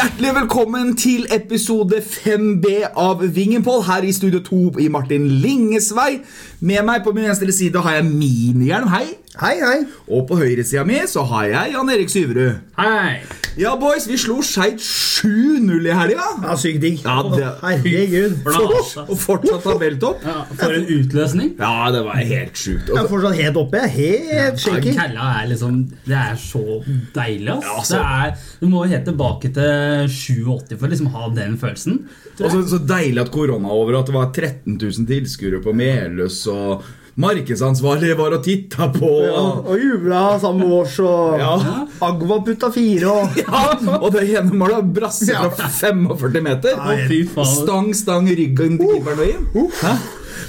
[0.00, 6.22] Hjertelig velkommen til episode 5B av Vingenpål her i Studio 2 i Martin Linges vei.
[6.64, 9.10] Med meg på min venstre side har jeg Minihjelm, hei.
[9.40, 9.76] Hei, hei.
[10.12, 12.58] Og på høyresida mi så har jeg Jan Erik Syverud.
[12.76, 13.22] Hei!
[13.58, 16.26] Ja, boys, vi slo Skeid 7-0 i helga.
[16.44, 17.00] Ja, Sykt digg.
[17.00, 18.34] Ja, det- Herregud.
[18.44, 19.06] Blasa.
[19.08, 20.20] Og fortsatt tabelltopp.
[20.28, 21.54] Ja, for en utløsning.
[21.58, 22.92] Ja, det var helt sjukt.
[22.92, 23.80] Jeg er fortsatt helt oppe.
[23.80, 24.94] jeg er Helt shaky.
[25.00, 26.84] Kalla er liksom Det er så
[27.16, 27.64] deilig, ass.
[27.64, 27.96] Ja, altså.
[27.96, 31.98] Det er, du må helt tilbake til 87 for å liksom ha den følelsen.
[32.40, 35.72] Og så, så deilig at korona er over, at det var 13 000 tilskuere på
[35.74, 36.84] Meløs, og
[37.20, 39.10] markedsansvarlig var og titta på.
[39.26, 41.54] Ja, og jubla sammen med oss, og Ja.
[42.02, 45.48] Agva putta fire, og Ja, og det ene målet brasse Ja.
[45.50, 46.76] fra 45 meter.
[46.80, 47.52] Nei, fy faen.
[47.56, 49.70] Stang, stang, ryggen til keeperen og inn.
[49.82, 49.94] Hæ?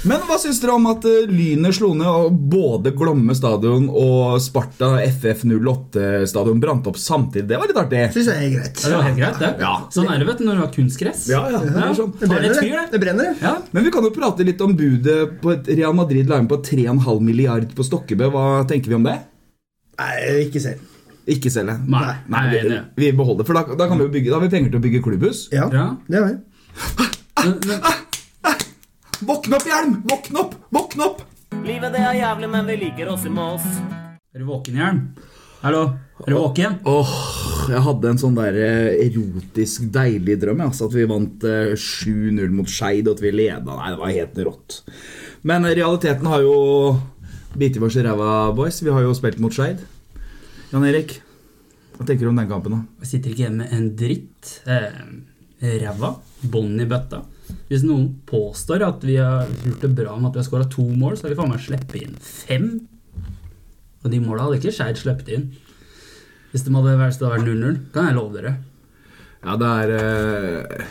[0.02, 4.34] Men hva syns dere om at eh, Lynet slo ned og både Glomme stadion og
[4.42, 7.44] Sparta FF08-stadion brant opp samtidig?
[7.52, 8.00] Det var litt artig.
[8.16, 8.80] syns jeg er greit.
[8.82, 9.50] Ja, det var helt greit, det.
[9.62, 9.74] Ja.
[9.94, 11.22] Sånn er det vet du, når du har kunstgress.
[11.30, 12.10] Ja, ja, det er sånn.
[12.18, 12.80] Det brenner, fyr, det.
[12.80, 12.90] det.
[12.96, 13.30] Det brenner.
[13.44, 13.54] Ja.
[13.70, 16.58] Men vi kan jo prate litt om budet på et Real Madrid la inn på
[16.66, 18.32] 3,5 milliard på Stokkebø.
[18.34, 19.20] Hva tenker vi om det?
[20.02, 20.14] Nei,
[20.48, 20.82] ikke selv.
[21.30, 21.78] Ikke selge.
[21.86, 24.48] Nei, Nei nei, vi, vi beholder, for da, da, kan vi jo bygge, da har
[24.48, 25.44] vi penger til å bygge klubbhus.
[25.54, 25.92] Ja, Ja.
[26.10, 28.08] det har vi.
[29.22, 30.02] Våkne opp, Hjelm!
[30.08, 30.54] Våkne opp!
[30.74, 31.20] Våkne opp!
[31.62, 33.64] Livet det er jævlig, men vi liker oss i Moss.
[34.34, 35.00] er du våken, Hjelm?
[35.62, 35.82] Hallo?
[36.24, 36.78] Er du våken?
[36.90, 37.12] Åh,
[37.70, 40.62] jeg hadde en sånn der eh, erotisk deilig drøm.
[40.64, 43.76] Altså, at vi vant eh, 7-0 mot Skeid, og at vi leda.
[43.76, 44.78] Nei, det var helt rått.
[45.46, 46.56] Men eh, realiteten har jo
[47.54, 48.80] bitt i oss i ræva, boys.
[48.82, 49.84] Vi har jo spilt mot Skeid.
[50.72, 51.20] Jan Erik,
[51.94, 52.74] hva tenker du om den kampen?
[52.74, 53.04] da?
[53.04, 54.56] Jeg sitter ikke igjen med en dritt.
[54.66, 56.16] Eh, ræva.
[56.42, 57.22] Bånd i bøtta.
[57.68, 60.84] Hvis noen påstår at vi har gjort det bra med at vi har skåra to
[60.86, 62.68] mål, så har vi faen meg sluppet inn fem.
[64.02, 65.48] Og de måla hadde ikke Skeid sluppet inn.
[66.52, 68.56] Hvis det hadde vært 0-0, kan jeg love dere.
[69.42, 70.90] Ja, det er eh,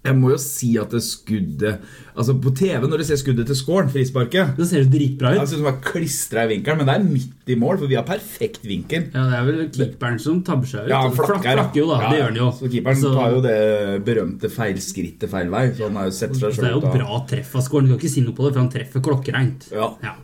[0.00, 1.82] Jeg må jo si at det skuddet
[2.16, 5.40] Altså, på TV, når du ser skuddet til Skåren, frisparket Det ser jo dritbra ut.
[5.42, 8.06] Altså, som er klistra i vinkelen, men det er midt i mål, for vi har
[8.08, 9.10] perfekt vinkel.
[9.12, 10.92] Ja, Det er vel keeperen som tabber seg ut.
[10.92, 12.00] Ja, han flakker, flakker, flakker jo, da.
[12.00, 12.48] Ja, Det gjør han jo.
[12.56, 15.64] Så keeperen Så- tar jo det berømte feilskrittet feil vei.
[15.76, 17.84] Så han har jo sett seg selv, Det er jo bra treff av scoren.
[17.86, 19.70] Du kan ikke si noe på det, for han treffer klokkereint.
[19.72, 19.94] Ja.
[20.02, 20.16] Ja.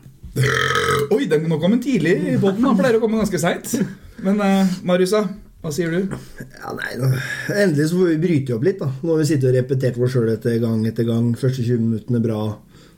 [1.12, 2.64] Oi, den nå kom den tidlig i båten.
[2.64, 3.76] Han pleier å komme ganske seint.
[4.24, 5.22] Men uh, Mariusa,
[5.66, 6.14] hva sier du?
[6.60, 7.08] Ja, nei, nå,
[7.50, 8.78] Endelig så får vi bryte opp litt.
[8.78, 11.32] da Nå har vi sittet og repetert oss sjøl etter gang etter gang.
[11.38, 12.40] Første 20 minuttene bra,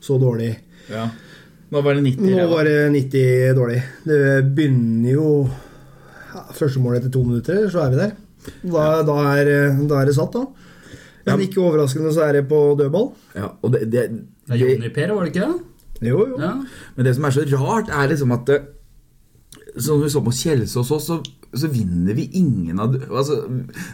[0.03, 0.51] så dårlig.
[0.91, 1.07] Ja.
[1.69, 2.29] Nå var det 90.
[2.37, 3.81] Nå var det 90 dårlig.
[4.05, 4.21] Det
[4.57, 5.27] begynner jo
[6.29, 8.15] ja, Første mål etter to minutter, så er vi der.
[8.63, 9.51] Da, da, er,
[9.89, 10.45] da er det satt, da.
[11.27, 13.11] Men ikke overraskende så er det på dødball.
[13.37, 14.05] Ja, og det, det,
[14.45, 16.09] Det er det, Jonny Per, var det ikke det?
[16.09, 16.37] Jo, jo.
[16.39, 16.53] Ja.
[16.95, 18.59] men det som er så rart, er liksom at det,
[19.75, 23.39] Som vi så på Kjelsås også, så, så vinner vi ingen av altså,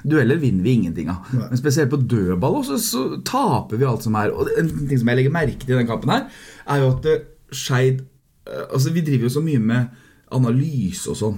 [0.04, 1.30] Dueller vinner vi ingenting av.
[1.32, 1.48] Nei.
[1.52, 4.34] Men spesielt på dødball også, så taper vi alt som er.
[4.36, 6.26] Og en ting som jeg legger merke til i den kampen her,
[6.68, 10.02] er jo at eh, Skeid eh, Altså, vi driver jo så mye med
[10.36, 11.38] analyse og sånn.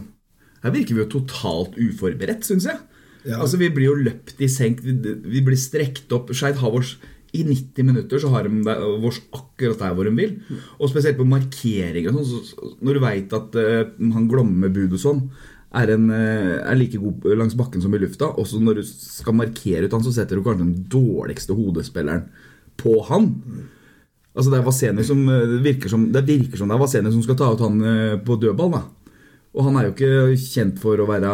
[0.63, 2.81] Her virker vi jo totalt uforberedt, syns jeg.
[3.27, 3.41] Ja.
[3.43, 6.33] Altså, Vi blir jo løpt i senk, vi, blir strekt opp.
[6.33, 6.95] Skeid har vårs
[7.35, 8.63] I 90 minutter så har de
[9.03, 10.33] vårs akkurat der hvor de vil.
[10.79, 12.25] Og spesielt på markeringer sånn.
[12.25, 15.21] Så, når du veit at uh, han Bud og sånn
[15.75, 19.35] er, en, eh, er like god langs bakken som i lufta, også når du skal
[19.35, 22.29] markere ut han, så setter du kanskje den dårligste hodespilleren
[22.79, 23.33] på han.
[24.37, 27.23] Altså Det er Vasenius som eh, virker som Det virker som det er Vasenius som
[27.25, 28.75] skal ta ut han eh, på dødball.
[28.77, 28.83] da
[29.57, 31.31] Og han er jo ikke kjent for å være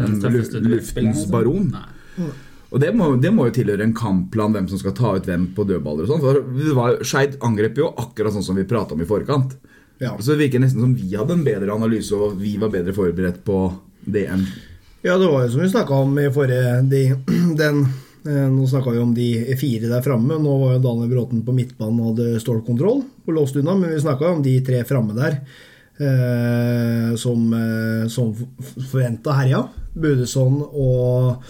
[0.00, 0.20] en
[0.66, 1.32] luftens altså.
[1.32, 1.74] baron.
[1.74, 2.30] Nei.
[2.70, 5.48] Og det må, det må jo tilhøre en kampplan, hvem som skal ta ut hvem
[5.56, 6.06] på dødballer.
[6.06, 9.56] og sånn For Skeid angrep jo akkurat sånn som vi prata om i forkant.
[10.00, 10.14] Ja.
[10.18, 13.42] Så det virker nesten som vi hadde en bedre analyse, og vi var bedre forberedt
[13.44, 13.62] på
[14.08, 14.46] det enn
[15.04, 17.02] Ja, det var jo som vi snakka om i forrige de,
[17.60, 17.82] den,
[18.24, 19.28] eh, Nå snakka vi om de
[19.60, 20.38] fire der framme.
[20.40, 24.00] Nå var jo Daniel Bråten på midtbanen og hadde stålkontroll og låst unna, men vi
[24.00, 25.38] snakka om de tre framme der
[26.00, 28.32] eh, som, eh, som
[28.90, 29.66] forventa herja.
[29.92, 31.44] Budeson og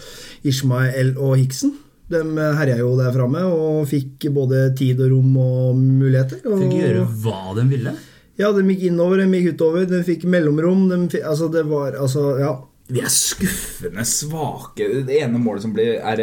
[0.47, 1.75] Ishmael og Hiksen.
[2.11, 2.23] De
[2.59, 6.43] herja jo der framme og fikk både tid og rom og muligheter.
[6.51, 7.99] Og, Fikk gjøre hva de ville.
[8.41, 10.87] Ja, de gikk innover, de gikk utover, de fikk mellomrom.
[10.89, 12.57] De fikk, altså, det var Altså, ja.
[12.91, 14.89] Vi er skuffende svake.
[15.07, 16.23] Det ene målet som blir, er,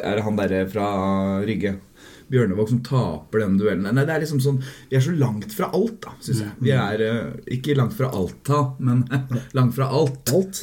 [0.00, 0.88] er han derre fra
[1.46, 1.76] Rygge.
[2.30, 3.88] Bjørnevåg som taper den duellen.
[3.90, 4.60] Nei, det er liksom sånn,
[4.90, 6.52] Vi er så langt fra alt, da, syns jeg.
[6.62, 9.02] Vi er eh, ikke langt fra Alta, men
[9.58, 10.30] langt fra alt.
[10.34, 10.62] alt.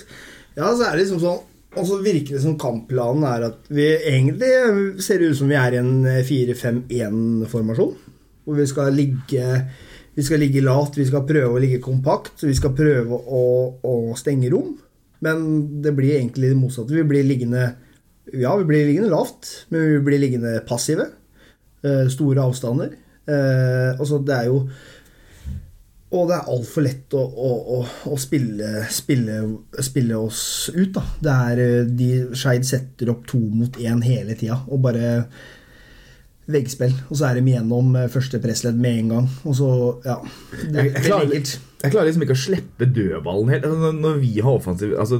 [0.56, 1.44] Ja, så er det liksom sånn
[1.78, 5.76] Og så virker det som kampplanen er at vi egentlig ser ut som vi er
[5.76, 7.92] i en 4-5-1-formasjon.
[8.48, 9.44] Hvor vi skal ligge
[10.18, 13.44] Vi skal ligge lavt, vi skal prøve å ligge kompakt, vi skal prøve å,
[13.86, 14.74] å stenge rom.
[15.22, 15.44] Men
[15.82, 16.94] det blir egentlig det motsatte.
[16.94, 17.70] Vi blir liggende
[18.34, 21.06] Ja, vi blir liggende lavt, men vi blir liggende passive.
[21.86, 22.96] Eh, store avstander.
[23.30, 24.62] Eh, altså, det er jo
[26.08, 27.78] Og det er altfor lett å, å, å,
[28.14, 29.42] å spille, spille,
[29.84, 30.42] spille oss
[30.72, 31.04] ut, da.
[31.20, 35.12] Det er eh, de Skeid setter opp to mot én hele tida, og bare
[36.52, 36.94] veggspill.
[37.12, 39.30] Og så er de gjennom eh, første pressledd med en gang.
[39.48, 39.70] Og så,
[40.06, 40.18] ja.
[40.72, 43.68] Det Jeg klarer, jeg klarer liksom ikke å slippe dødballen helt.
[43.68, 45.20] Altså, når- vi har offensiv Altså,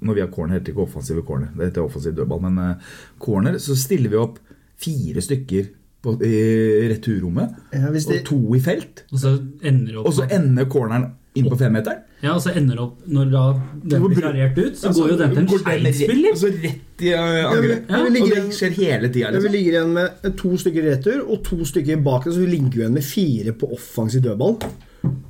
[0.00, 1.48] når vi har corner, heter det ikke offensive corner.
[1.56, 2.40] Det heter offensiv dødball.
[2.48, 2.74] Men uh,
[3.18, 4.38] corner, så stiller vi opp
[4.76, 5.68] fire stykker
[6.04, 7.54] i returrommet.
[7.72, 9.04] Ja, hvis de- Og to i felt.
[9.12, 11.98] Og så ender opp Og så ender corneren inn på femmeteren.
[12.22, 13.42] Ja, og så ender det opp Når da
[13.84, 17.12] den blir klarert ut, så Altså, går jo den til en rett- Altså rett i
[17.12, 17.90] uh, angrep.
[17.90, 19.20] Ja, vi og det skjer hele tida.
[19.20, 19.52] Ja, vi Liksom.
[19.52, 23.04] ligger igjen med to stykker retur og to stykker bak så vi ligger igjen med
[23.04, 24.56] fire på offensiv dødball.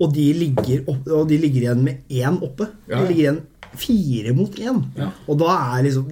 [0.01, 2.69] Og de ligger, opp, og de ligger igjen med én oppe.
[2.89, 3.41] De ligger igjen
[3.77, 4.85] fire mot én.
[4.97, 5.11] Ja.
[5.29, 5.47] Og da
[5.79, 6.07] er liksom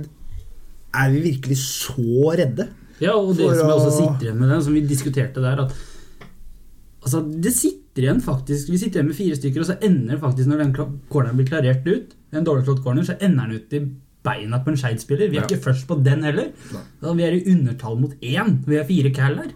[0.95, 2.69] Er vi virkelig så redde?
[3.03, 5.75] Ja, og det som jeg også sitter igjen med den, som vi diskuterte der, at
[7.05, 10.21] Altså, det sitter igjen faktisk Vi sitter igjen med fire stykker, og så ender det
[10.23, 10.71] faktisk, når den
[11.13, 13.81] corneren blir klarert ut, en dårlig slått corner, så ender den ut i
[14.25, 15.29] beina på en Skeid-spiller.
[15.29, 15.47] Vi er Ja.
[15.51, 16.47] ikke først på den heller.
[17.03, 18.65] Da vi er i undertall mot én.
[18.65, 19.51] Vi er fire cal her.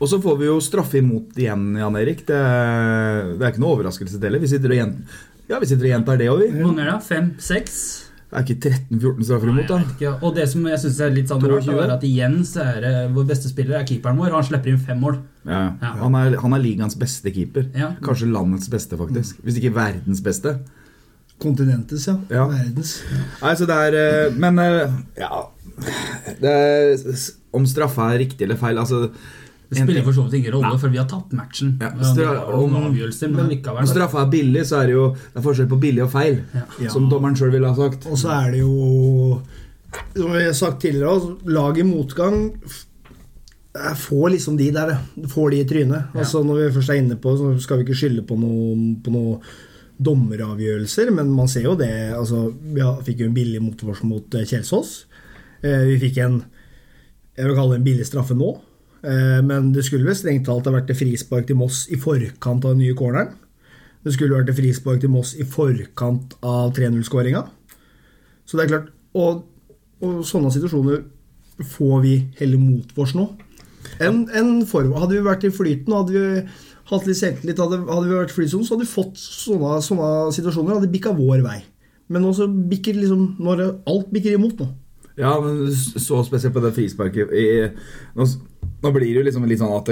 [0.00, 2.24] Og så får vi jo straffe imot igjen, Jan Erik.
[2.24, 4.40] Det, er- det er ikke noe overraskelse til det.
[4.40, 4.94] Vi sitter og
[5.50, 6.48] ja, vi sitter og gjentar det òg, vi.
[6.62, 7.02] Hvor mange er det?
[7.04, 7.34] Fem?
[7.38, 8.09] Seks?
[8.30, 9.78] Det er ikke 13-14 straffer imot, da.
[9.90, 10.10] ikke.
[10.22, 12.92] Og det som jeg syns er litt sånn rart, er at igjen så er det
[13.16, 15.16] vår beste spiller er keeperen vår, og han slipper inn fem mål.
[15.48, 15.62] Ja.
[15.82, 15.94] Ja.
[16.04, 17.66] Han, er, han er ligaens beste keeper.
[17.74, 17.90] Ja.
[18.04, 19.42] Kanskje landets beste, faktisk.
[19.42, 20.60] Hvis ikke verdens beste.
[21.42, 22.16] Kontinentets, ja.
[22.30, 22.46] Ja.
[22.52, 23.00] Verdens.
[23.40, 25.46] Nei, så det er eh, Men eh, ja
[26.40, 27.20] det er,
[27.56, 29.06] Om straffa er riktig eller feil altså,
[29.70, 30.78] Det spiller for så vidt ingen rolle, Nei.
[30.82, 31.76] for vi har tapt matchen.
[31.80, 33.78] Ja, noen om- men likevel.
[33.84, 36.40] Om straffa er billig, så er det jo Det er forskjell på billig og feil.
[36.82, 36.88] Ja.
[36.90, 38.06] Som dommeren sjøl ville ha sagt.
[38.10, 39.40] Og så er det jo
[40.16, 42.52] Som vi har sagt tidligere, også, lag i motgang
[43.96, 44.96] får liksom de der.
[45.28, 46.04] Får de i trynet.
[46.14, 46.20] Ja.
[46.20, 49.10] Altså Når vi først er inne på så skal vi ikke skylde på noe, på
[49.14, 49.40] noe
[50.02, 52.12] dommeravgjørelser, men man ser jo det.
[52.16, 55.04] altså Vi fikk jo en billig motvars mot eh, Kjelsås.
[55.62, 56.44] Eh, Vi fikk en
[57.38, 58.48] jeg vil kalle det en billig straffe nå.
[59.02, 62.64] Eh, Men det skulle vel strengt talt ha vært et frispark til Moss i forkant
[62.64, 63.34] av den nye corneren.
[64.04, 67.44] Det skulle vært et frispark til Moss i forkant av 3-0-skåringa.
[68.46, 69.42] Så det er klart Og,
[70.06, 71.00] og sånne situasjoner
[71.66, 73.24] får vi heller mot oss nå.
[73.98, 76.44] En, en form, hadde vi vært i flyten, hadde vi
[76.90, 80.76] hatt litt selvtillit, hadde, hadde vi vært flysonen, så hadde vi fått sånne, sånne situasjoner.
[80.78, 81.58] Hadde bikka vår vei.
[82.10, 84.68] Men nå så bikker liksom Når alt bikker imot nå.
[85.18, 87.46] Ja, men så spesielt på det frisparket i,
[88.16, 88.26] nå,
[88.82, 89.90] nå blir det jo liksom litt sånn at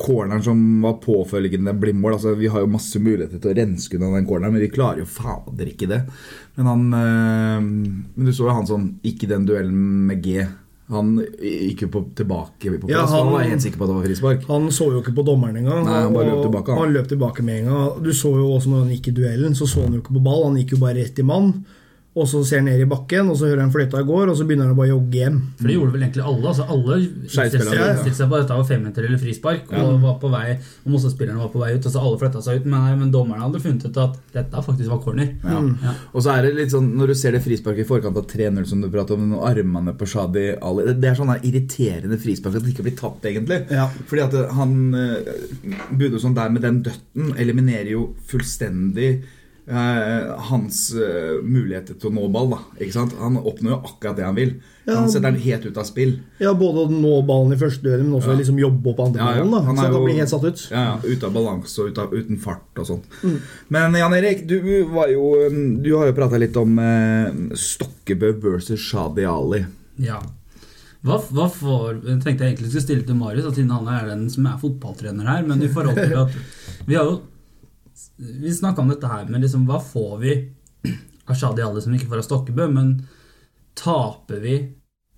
[0.00, 3.98] corneren som var påfølgende blir mål altså Vi har jo masse muligheter til å renske
[3.98, 6.00] unna den corneren, men vi klarer jo fader ikke det.
[6.56, 7.60] Men han øh,
[8.16, 10.46] Men du så jo han som gikk i den duellen med G.
[10.92, 12.90] Han gikk jo på, tilbake på plass.
[12.92, 14.42] Ja, han, han- var helt sikker på at det var frispark.
[14.50, 15.84] Han så jo ikke på dommeren engang.
[15.86, 16.82] Nei, han bare løp tilbake, han.
[16.82, 18.02] han løp tilbake med en gang.
[18.04, 20.24] Du så jo også når han gikk i duellen, så så han jo ikke på
[20.26, 20.42] ball.
[20.50, 21.54] Han gikk jo bare rett i mann.
[22.14, 24.44] Og så ser han ned i bakken, og så hører han fløyta går, og så
[24.46, 25.38] begynner han å bare jogge hjem.
[25.58, 26.52] For det gjorde vel egentlig alle.
[26.52, 29.72] altså Alle innstilte seg på dette var femmeter eller frispark.
[29.74, 32.60] Og var på vei Og Mosse-spillerne var på vei ut, og så alle flytta seg
[32.60, 32.68] ut.
[32.68, 35.34] Men, nei, men dommerne hadde funnet ut at dette faktisk var corner.
[35.42, 35.58] Ja.
[35.82, 35.96] Ja.
[36.12, 38.70] Og så er det litt sånn, Når du ser det frisparket i forkant av 3-0
[38.70, 42.60] som du prater om, og armene på Shadi Ali Det det er sånn irriterende frispark
[42.60, 43.64] at det ikke blir tatt, egentlig.
[43.74, 43.88] Ja.
[44.06, 45.32] Fordi at han eh,
[45.90, 49.16] Budosson der med den døtten eliminerer jo fullstendig
[49.66, 52.50] hans eh, muligheter til å nå ball.
[52.52, 53.14] da, ikke sant?
[53.20, 54.50] Han oppnår jo akkurat det han vil.
[54.84, 56.18] Ja, han setter den helt ut av spill.
[56.42, 58.36] Ja, Både å nå ballen i første døren, men også Ja.
[58.42, 59.38] liksom jobbe opp andre Ja, ja.
[59.40, 59.50] ballen.
[59.52, 60.68] da, Han er jo- han blir helt satt ut.
[60.70, 63.04] Ja, ja, Ute av balanse og ut av, uten fart og sånt.
[63.70, 68.32] Men Jan Erik, du, var jo, um, du har jo prata litt om eh, Stokkebø
[68.42, 69.64] versus Shadi Ali.
[69.98, 70.20] Ja.
[71.04, 74.06] Hva, hva for, Jeg tenkte jeg egentlig skulle stille til Marius, at siden han er
[74.08, 75.42] den som er fotballtrener her.
[75.46, 76.28] Men i forhold til at
[76.86, 77.20] Vi har jo
[78.16, 80.34] Vi snakka om dette her, men liksom hva får vi
[81.28, 82.68] av Shadi Ali som ikke får av Stokkebø?
[82.70, 82.96] Men
[83.78, 84.58] taper vi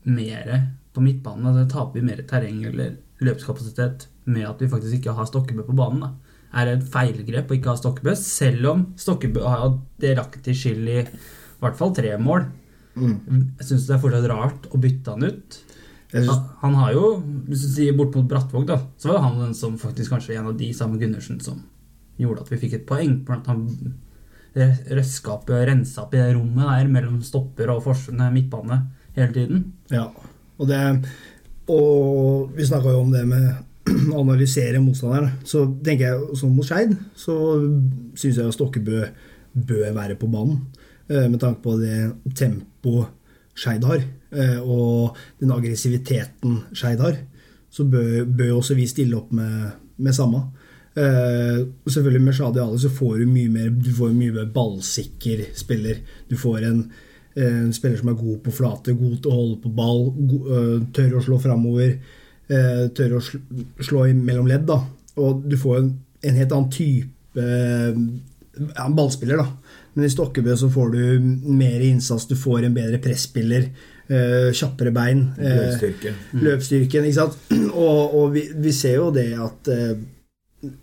[0.08, 0.52] mer
[0.96, 1.50] på midtbanen?
[1.50, 5.76] Altså taper vi mer terreng eller løpskapasitet med at vi faktisk ikke har Stokkebø på
[5.76, 6.04] banen?
[6.06, 6.36] da?
[6.56, 10.92] Er det et feilgrep å ikke ha Stokkebø, selv om Stokkebø har hatt delaktig skyld
[10.92, 11.00] i
[11.56, 12.48] i hvert fall tre mål?
[12.96, 15.56] Jeg syns det er fortsatt rart å bytte han ut.
[16.12, 16.30] Synes,
[16.62, 17.08] Han, har jo,
[17.48, 20.52] hvis du sier bort mot Brattvåg, da, så var han den som faktisk kanskje en
[20.52, 21.60] av de samme Gundersen som
[22.18, 23.18] gjorde at vi fikk et poeng.
[23.34, 23.66] At han
[24.56, 27.84] røska opp og rensa opp i det rommet der mellom stopper og
[28.32, 28.80] midtbane
[29.16, 29.72] hele tiden.
[29.90, 30.08] ja.
[30.56, 30.78] Og, det,
[31.68, 33.50] og vi snakka jo om det med
[34.14, 35.34] å analysere motstanderen.
[35.44, 37.36] Så tenker jeg sånn mot Skeid, så
[38.16, 39.02] syns jeg Stokkebø
[39.52, 40.62] bør være på banen.
[41.08, 43.12] eh, Med tanke på det tempoet
[43.56, 44.00] Skeid har,
[44.32, 47.20] eh, og den aggressiviteten Skeid har,
[47.68, 50.40] så bør, bør også vi stille opp med, med samme.
[50.96, 54.32] Eh, og selvfølgelig Med Shadi Ali så får du mye mer Du får en mye
[54.32, 55.98] mer ballsikker spiller.
[56.30, 56.78] Du får en,
[57.36, 60.78] en spiller som er god på flate, god til å holde på ball, go, uh,
[60.96, 61.98] tør å slå framover,
[62.46, 63.40] Uh, tør å sl
[63.82, 64.68] slå i mellom ledd.
[64.68, 64.76] da
[65.18, 65.88] Og du får en,
[66.22, 67.96] en helt annen type eh,
[68.76, 69.48] ja, ballspiller, da.
[69.96, 71.00] Men i Stokkebø så får du
[71.50, 73.66] mer innsats, du får en bedre presspiller.
[74.06, 75.24] Uh, kjappere bein.
[75.42, 75.56] eh,
[76.32, 76.44] Mm.
[76.46, 77.08] løpsstyrken.
[77.10, 77.34] ikke sant?
[77.74, 79.96] Og, og vi, vi ser jo det at eh,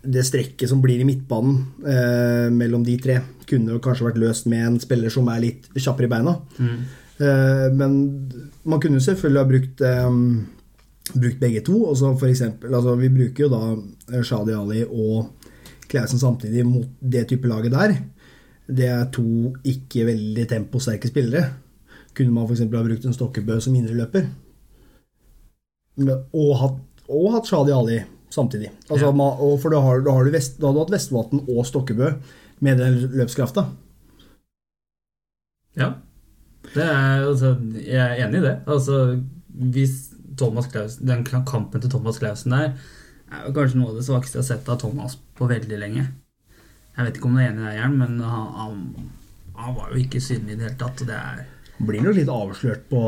[0.02, 4.66] det strekket som blir i midtbanen eh, mellom de tre, kunne kanskje vært løst med
[4.66, 6.36] en spiller som er litt kjappere i beina.
[7.18, 7.96] Eh, men
[8.66, 10.10] man kunne selvfølgelig ha brukt, eh,
[11.14, 11.84] brukt begge to.
[11.90, 13.62] Også for eksempel, altså Vi bruker jo da
[14.16, 15.30] eh, Shadi Ali og
[15.88, 17.94] Klausen samtidig mot det type laget der.
[18.66, 21.50] Det er to ikke veldig temposterke spillere.
[22.14, 22.60] Kunne man f.eks.
[22.60, 24.26] ha brukt en Stokkebø som indreløper?
[26.32, 28.00] Og hatt, og hatt Shadi Ali
[28.34, 28.70] samtidig.
[28.90, 29.56] Altså, Ja.
[29.62, 32.10] for da har, da har du, vest, da har du hatt Vestvatn og Stokkebø
[32.66, 33.68] med den løpskrafta.
[35.78, 35.92] Ja.
[36.74, 38.54] Det er, altså, jeg er enig i det.
[38.70, 38.98] Altså,
[39.74, 42.72] hvis Thomas Clausen, Den kampen til Thomas Clausen der
[43.34, 46.06] er jo kanskje noe av det svakeste jeg har sett av Thomas på veldig lenge.
[46.94, 49.12] Jeg vet ikke om du er enig i det, men han, han,
[49.58, 51.02] han var jo ikke synlig i det hele tatt.
[51.02, 51.44] og Det er,
[51.82, 53.00] blir nok litt avslørt på,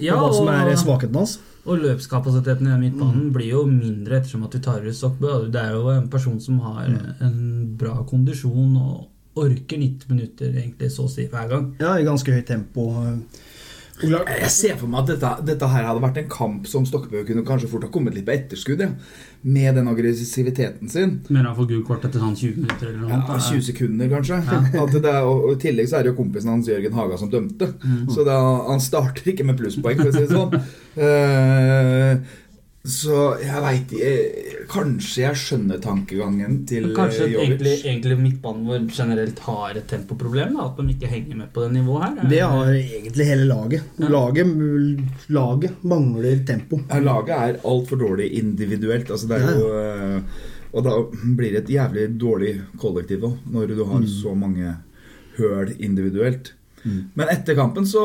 [0.00, 1.38] ja, hva som er svakheten hans.
[1.66, 5.50] og løpskapasiteten i midtbanen midtbanen blir jo mindre ettersom at vi tar ut Stokkbø.
[5.52, 6.88] Det er jo en person som har
[7.20, 11.70] en bra kondisjon og orker 90 minutter egentlig så å si hver gang.
[11.80, 12.90] Ja, i ganske høyt tempo.
[14.06, 17.22] Ola, Jeg ser for meg at dette, dette her hadde vært en kamp som Stokkebø
[17.28, 18.82] kunne kanskje fort ha kommet litt på etterskudd.
[18.84, 18.90] Ja.
[19.42, 21.14] Med den aggressiviteten sin.
[21.28, 24.40] Mener han får gult kort etter sånn 20 minutter eller noe Ja, 20 sekunder, kanskje.
[24.82, 27.32] At det er, og, I tillegg så er det jo kompisen hans Jørgen Haga som
[27.32, 27.72] dømte.
[28.12, 28.36] Så da,
[28.68, 30.60] han starter ikke med plusspoeng, for å si det sånn.
[31.00, 32.18] Eh,
[32.80, 33.90] så jeg veit
[34.70, 40.54] Kanskje jeg skjønner tankegangen til Kanskje eh, egentlig, egentlig midtbanen vår generelt har et tempoproblem?
[40.56, 42.30] Da, at de ikke henger med på det nivået her?
[42.30, 43.98] det har egentlig hele laget.
[44.00, 44.54] Laget,
[45.28, 46.80] laget mangler tempo.
[46.88, 49.10] Ja, Laget er altfor dårlig individuelt.
[49.10, 50.22] Altså det er jo ja.
[50.70, 50.94] Og da
[51.36, 54.76] blir det et jævlig dårlig kollektiv òg, når du har så mange
[55.38, 56.52] høl individuelt.
[56.88, 58.00] Men etter kampen så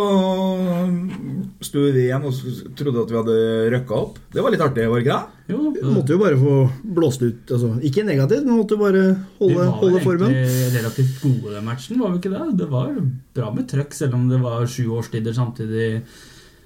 [1.64, 2.36] sto vi igjen og
[2.76, 3.38] trodde at vi hadde
[3.72, 4.20] røkka opp.
[4.34, 5.32] Det var litt artig, var det ikke det?
[5.54, 6.54] Jo, Vi måtte jo bare få
[6.98, 10.32] blåst ut altså, Ikke negativt, men måtte jo bare vi holde, var holde formen.
[10.34, 12.48] egentlig relativt gode den matchen, var vi ikke det?
[12.64, 12.96] Det var
[13.38, 15.90] bra med trøkk, selv om det var sju årstider samtidig.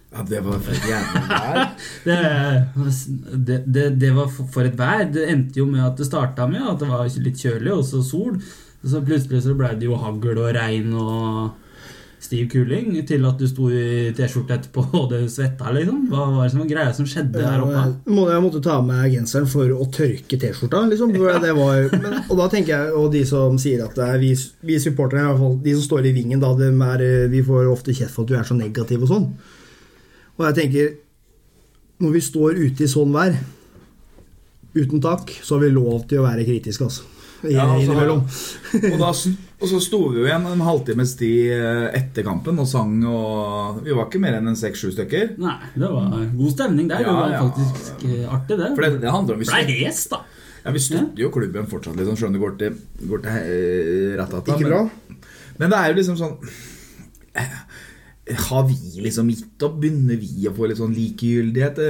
[0.10, 1.60] Ja, det var for et jævlig vær.
[2.10, 2.16] Det,
[3.46, 5.04] det, det, det var for for et vær.
[5.14, 8.02] Det endte jo med at det starta med at det var litt kjølig, og så
[8.02, 8.40] sol.
[8.80, 11.52] Og så plutselig så ble det jo hagl og regn og
[12.20, 16.02] stiv kuling, til at du sto i T-skjorte etterpå og det svetta, liksom.
[16.12, 17.84] Hva var det som var greia som skjedde der oppe?
[18.10, 20.82] Jeg måtte ta av meg genseren for å tørke T-skjorta.
[20.92, 21.14] Liksom.
[21.16, 24.34] Det var, men, og da tenker jeg, og de som sier at det er vi,
[24.68, 27.72] vi supportere, i hvert fall de som står i vingen, da, dem er, vi får
[27.72, 29.30] ofte kjeft for at du er så negativ og sånn.
[30.40, 30.92] Og jeg tenker
[32.00, 33.34] Når vi står ute i sånn vær,
[34.76, 37.08] uten tak, så har vi lov til å være kritiske, altså.
[37.48, 37.96] Ja, altså.
[38.92, 39.10] Og, da,
[39.60, 43.82] og så sto vi jo igjen en halvtimes tid eh, etter kampen og sang, og
[43.84, 45.34] vi var ikke mer enn en seks-sju stykker.
[45.42, 47.04] Nei, det var god stemning der.
[47.04, 47.42] Ja, det var ja.
[47.44, 48.70] faktisk eh, artig, det.
[48.78, 50.48] For det, det handler om Blei støtter, da.
[50.64, 52.80] ja, vi støtter jo klubben fortsatt, liksom, selv om det går til,
[53.12, 54.56] går til eh, ratata.
[54.56, 54.82] Ikke bra?
[55.60, 56.38] Men det er jo liksom sånn
[58.48, 59.76] Har vi liksom gitt opp?
[59.84, 61.82] Begynner vi å få litt sånn likegyldighet?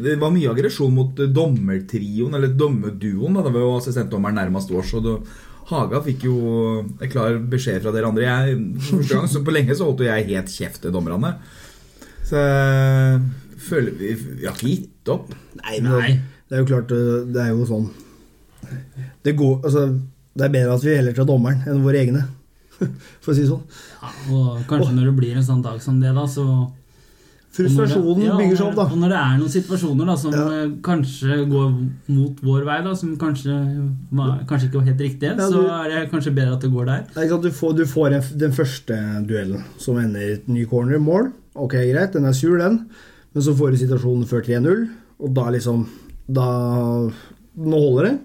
[0.00, 3.36] Det var mye aggresjon mot dommertrioen, eller dommerduoen.
[3.36, 3.44] da.
[3.44, 4.94] Det var jo assistentdommeren nærmest oss.
[4.96, 5.18] Og det,
[5.74, 6.36] Haga fikk jo
[6.84, 8.24] en klar beskjed fra dere andre.
[8.26, 11.34] Jeg, for første gang så på lenge så holdt jeg helt kjeft til dommerne.
[12.24, 12.40] Så
[13.64, 15.34] føler vi, vi har ikke gitt opp.
[15.60, 16.14] Nei, Nei.
[16.48, 17.84] det er jo klart øh, Det er jo sånn
[19.24, 19.84] Det går Altså,
[20.34, 22.24] det er bedre at vi heller tar dommeren enn våre egne.
[23.22, 23.62] For å si det sånn.
[24.00, 26.44] Ja, og kanskje når det blir en sånn dag som det, da, så
[27.54, 28.96] Frustrasjonen Og det- bygger seg opp, Og da.
[28.96, 30.46] når det er noen situasjoner da som Ja.
[30.64, 31.68] eh, kanskje går
[32.08, 33.54] mot vår vei, da, som kanskje,
[34.48, 37.04] kanskje ikke var helt riktig, Ja, så er det kanskje bedre at det går der.
[37.16, 40.98] Er Du får, du får en, den første duellen som ender i et ny corner
[40.98, 41.32] mål.
[41.54, 42.86] Ok, greit, den er sur, den.
[43.34, 44.88] Men så får du situasjonen før 3-0,
[45.20, 45.86] og da liksom
[46.26, 47.10] Da
[47.56, 48.18] Nå holder det.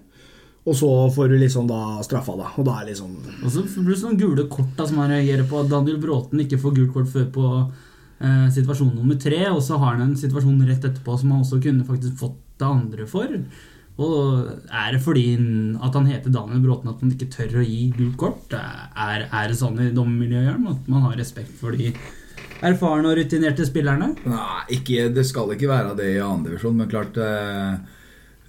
[0.66, 2.48] Og så får du liksom da straffa, da.
[2.58, 3.12] Og da er liksom
[3.44, 5.68] Og så blir det sånne gule kort da, som man reagerer på.
[5.70, 7.72] Daniel Bråten ikke får gult kort før på
[8.20, 11.62] eh, situasjon nummer tre, og så har han en situasjon rett etterpå som han også
[11.64, 13.36] kunne faktisk fått det andre for.
[14.00, 15.34] Og Er det fordi
[15.84, 18.54] at han heter Daniel Bråten at man ikke tør å gi gult kort?
[18.56, 21.92] Er, er det sånn i dommermiljøet at man har respekt for de
[22.64, 24.14] erfarne og rutinerte spillerne?
[24.24, 27.74] Nei, ikke, det skal ikke være det i andredivisjon, men klart eh,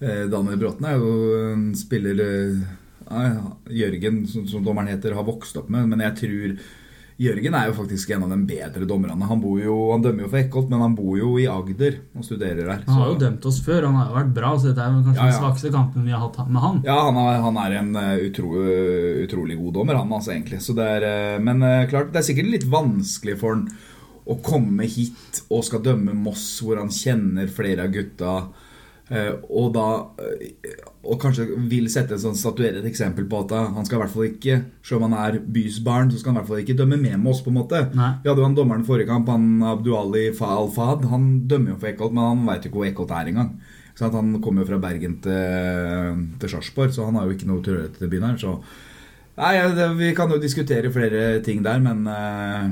[0.03, 1.15] eh, Daniel Bråten er jo
[1.51, 3.41] en spiller eh,
[3.75, 5.91] Jørgen, som, som dommeren heter, har vokst opp med.
[5.91, 6.57] Men jeg tror
[7.21, 9.27] Jørgen er jo faktisk en av de bedre dommerne.
[9.29, 12.25] Han, bor jo, han dømmer jo for Eckholt, men han bor jo i Agder og
[12.25, 12.87] studerer der.
[12.87, 15.19] Han har jo dømt oss før, han har jo vært bra, så dette er kanskje
[15.19, 15.35] Ja, ja.
[15.35, 16.81] den svakeste kampen vi har hatt med han.
[16.87, 18.55] Ja, han er, han er en eh, utro,
[19.27, 20.63] utrolig god dommer, han altså, egentlig.
[20.81, 23.69] Er, eh, men eh, klart, det er sikkert litt vanskelig for han
[24.31, 28.35] å komme hit og skal dømme Moss, hvor han kjenner flere av gutta.
[29.11, 29.87] Eh, Og da
[30.23, 34.03] eh, Og kanskje vil sette en sånn statuere et eksempel på at han skal i
[34.05, 36.63] hvert fall ikke Selv om han er bys barn, så skal han i hvert fall
[36.65, 37.83] ikke dømme med oss på en måte.
[37.97, 38.13] Nei.
[38.23, 41.07] Vi hadde jo han dommeren forrige kamp, han Abduali Al-Fahad.
[41.13, 43.53] Han dømmer jo for Eckholt, men han veit jo ikke hvor Eckholt er engang.
[43.95, 44.09] Så?
[44.15, 47.99] Han kommer jo fra Bergen til, til Sarpsborg, så han har jo ikke noe tilhørighet
[48.01, 48.39] til byen her.
[48.41, 48.57] Så
[49.41, 49.55] Nei,
[49.97, 52.71] Vi kan jo diskutere flere ting der, men eh,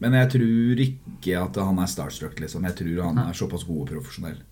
[0.00, 2.66] Men jeg tror ikke at han er starstruck, liksom.
[2.68, 4.42] Jeg tror han er såpass god og profesjonell.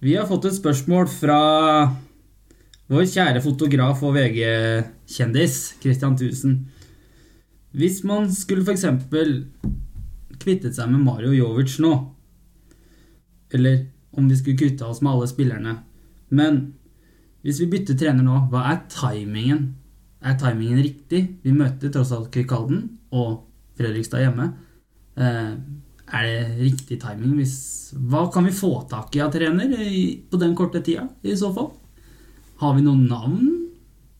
[0.00, 1.40] Vi har fått et spørsmål fra
[2.88, 6.54] vår kjære fotograf og VG-kjendis Christian Thusen.
[7.76, 8.86] Hvis man skulle f.eks.
[10.40, 11.92] kvittet seg med Mario Jovic nå,
[13.52, 13.82] eller
[14.16, 15.72] om vi skulle kvitte oss med alle spillerne
[16.30, 16.58] Men
[17.44, 19.74] hvis vi bytter trener nå, hva er timingen?
[20.24, 21.22] Er timingen riktig?
[21.44, 23.42] Vi møter tross alt Kvikalden og
[23.76, 24.48] Fredrikstad hjemme.
[25.16, 25.54] Eh,
[26.10, 27.36] er det riktig timing?
[27.38, 27.56] Hvis,
[28.10, 29.74] hva kan vi få tak i av trener
[30.30, 31.70] på den korte tida, i så fall?
[32.60, 33.50] Har vi noen navn?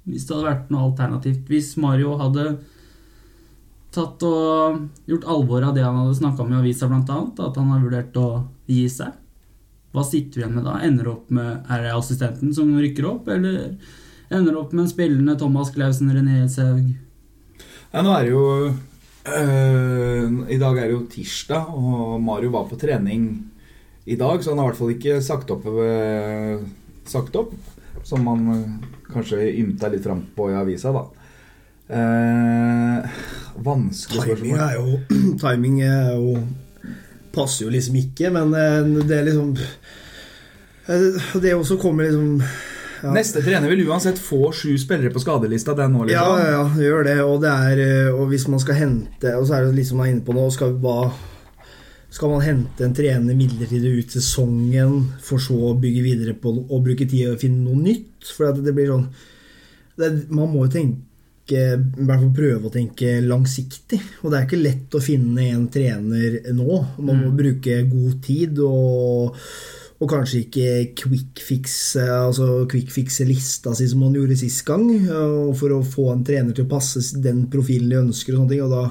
[0.08, 1.42] Hvis det hadde vært noe alternativt.
[1.50, 2.52] Hvis Mario hadde
[3.94, 7.72] tatt og gjort alvor av det han hadde snakka om i avisa, annet, at han
[7.74, 8.28] har vurdert å
[8.70, 9.16] gi seg.
[9.90, 10.76] Hva sitter vi igjen med da?
[10.86, 13.74] Ender det opp med Er det assistenten som rykker opp, eller
[14.30, 16.92] ender det opp med en spillende Thomas Clausen, René Saug?
[17.90, 18.44] Ja, nå er det jo
[19.28, 23.30] øh, I dag er det jo tirsdag, og Mario var på trening
[24.06, 26.62] i dag, så han har i hvert fall ikke sagt opp, øh,
[27.04, 27.54] sagt opp
[28.06, 28.68] som man øh,
[29.12, 31.04] kanskje ymta litt fram på i avisa, da.
[31.90, 33.04] Eh,
[33.66, 34.58] vanskelig Timing spørsmål.
[34.58, 34.98] er jo
[35.42, 36.36] Timing er jo
[37.34, 39.56] passer jo liksom ikke, men eh, det er liksom
[40.86, 42.42] eh, Det også kommer liksom
[43.02, 43.12] ja.
[43.14, 45.74] Neste trener vil uansett få sju spillere på skadelista.
[45.78, 46.38] Den nå, Ja, liksom.
[46.40, 47.16] ja, ja, det gjør det.
[47.24, 50.00] Og, det er, eh, og hvis man skal hente Og så er det litt som
[50.00, 50.76] man er inne på nå skal,
[52.10, 56.84] skal man hente en trener midlertidig ut sesongen, for så å bygge videre på og
[56.84, 58.32] bruke tid og finne noe nytt?
[58.36, 59.08] For det, det blir sånn
[60.00, 60.98] det, Man må jo tenke
[61.50, 63.98] i hvert fall prøve å tenke langsiktig.
[64.22, 66.76] Og det er ikke lett å finne en trener nå.
[67.02, 69.34] Man må bruke god tid og,
[70.00, 74.86] og kanskje ikke quick fix altså quick fixe lista si som man gjorde sist gang,
[75.12, 78.32] og for å få en trener til å passe den profilen de ønsker.
[78.32, 78.86] Og sånne ting, og da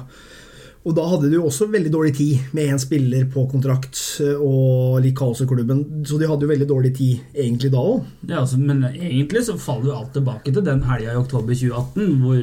[0.80, 3.98] og da hadde de jo også veldig dårlig tid med én spiller på kontrakt
[4.40, 5.82] og litt kaos i klubben.
[6.08, 8.06] Så de hadde jo veldig dårlig tid egentlig da òg.
[8.30, 12.16] Ja, altså, men egentlig så faller jo alt tilbake til den helga i oktober 2018
[12.22, 12.40] hvor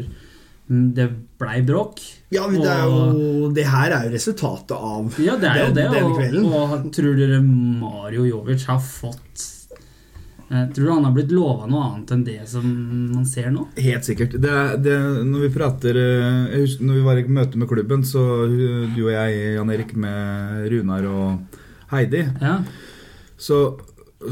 [0.99, 1.09] det
[1.41, 2.03] blei bråk.
[2.29, 5.67] Ja, men det, er jo, det her er jo resultatet av Ja, det er jo
[5.71, 5.85] den, det.
[5.93, 6.47] den Og, kvelden.
[6.51, 9.45] og tror dere Mario Jovic har fått
[10.51, 12.65] eh, Tror du han har blitt lova noe annet enn det som
[13.13, 13.63] man ser nå?
[13.79, 14.35] Helt sikkert.
[14.43, 14.97] Det, det,
[15.29, 18.99] når vi prater eh, Jeg husker når vi var i møte med klubben, så du
[19.05, 21.61] og jeg, Jan Erik, med Runar og
[21.93, 22.57] Heidi, Ja,
[23.39, 23.61] så,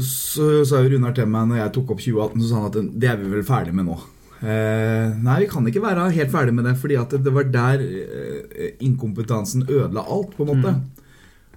[0.02, 2.78] så sa jo Runar til meg når jeg tok opp 2018, så sa han at
[3.00, 3.96] det er vi vel ferdig med nå.
[4.42, 7.80] Eh, nei, vi kan ikke være helt ferdig med det, fordi at det var der
[7.80, 10.74] eh, inkompetansen ødela alt, på en måte.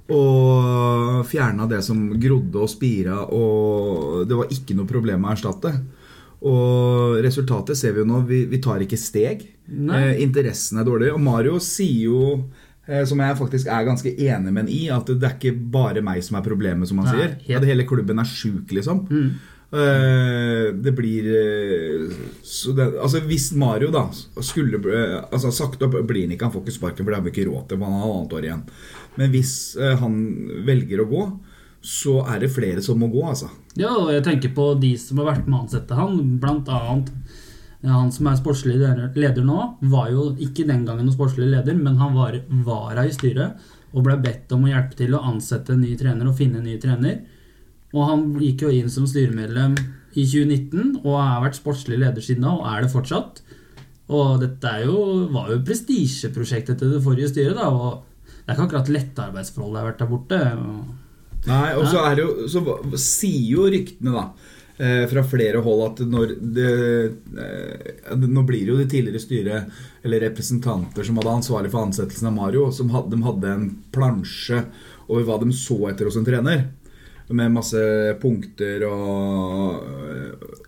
[0.09, 5.73] Og fjerna det som grodde og spira, og det var ikke noe problem å erstatte.
[6.49, 8.21] Og resultatet ser vi jo nå.
[8.29, 9.43] Vi, vi tar ikke steg.
[9.69, 11.11] Eh, interessen er dårlig.
[11.13, 12.21] Og Mario sier jo,
[12.87, 16.01] eh, som jeg faktisk er ganske enig med ham i, at det er ikke bare
[16.05, 17.35] meg som er problemet, som han Nei, sier.
[17.49, 19.03] helt- At hele klubben er sjuk, liksom.
[19.11, 19.31] Mm.
[19.69, 22.13] Eh, det blir eh,
[22.75, 24.07] det, Altså Hvis Mario da
[24.41, 27.27] skulle eh, Altså sagt opp blir han ikke, han får ikke sparken, for det har
[27.27, 27.83] vi ikke råd til.
[27.85, 28.63] Han har annet år igjen.
[29.19, 29.53] Men hvis
[29.99, 30.15] han
[30.65, 31.23] velger å gå,
[31.85, 33.49] så er det flere som må gå, altså.
[33.79, 37.11] Ja, og jeg tenker på de som har vært med å ansette han, blant annet
[37.87, 39.59] han som er sportslig leder nå,
[39.91, 43.59] var jo ikke den gangen noen sportslig leder, men han var vara i styret
[43.93, 46.67] og ble bedt om å hjelpe til å ansette en ny trener og finne en
[46.67, 47.21] ny trener.
[47.93, 49.77] Og han gikk jo inn som styremedlem
[50.17, 53.41] i 2019 og har vært sportslig leder siden da, og er det fortsatt.
[54.09, 54.99] Og dette er jo,
[55.33, 59.75] var jo prestisjeprosjektet til det forrige styret, da, og det er ikke akkurat lette arbeidsforhold
[59.75, 60.39] det har vært der borte.
[60.57, 60.95] og-
[61.47, 64.25] Nei, og så er det jo Så sier jo ryktene, da
[64.79, 69.71] eh, fra flere hold at når det, eh, Nå blir det jo det tidligere styret
[70.03, 74.65] eller representanter som hadde ansvarlig for ansettelsen av Mario, som hadde, de hadde en plansje
[75.09, 76.67] over hva de så etter hos en trener.
[77.29, 77.81] Med masse
[78.21, 79.83] punkter og,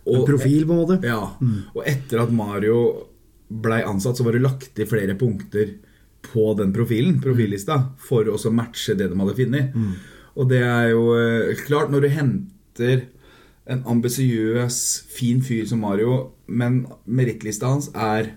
[0.06, 1.00] En profil, på en måte.
[1.06, 1.22] ja,
[1.74, 3.08] og etter at Mario
[3.52, 5.74] blei ansatt, så var det lagt til flere punkter
[6.22, 9.74] på den profilen, profillista, for å matche det de hadde funnet.
[10.38, 13.02] Og det er jo eh, klart, når du henter
[13.72, 14.78] en ambisiøs,
[15.12, 18.36] fin fyr som Mario, men merittlista hans er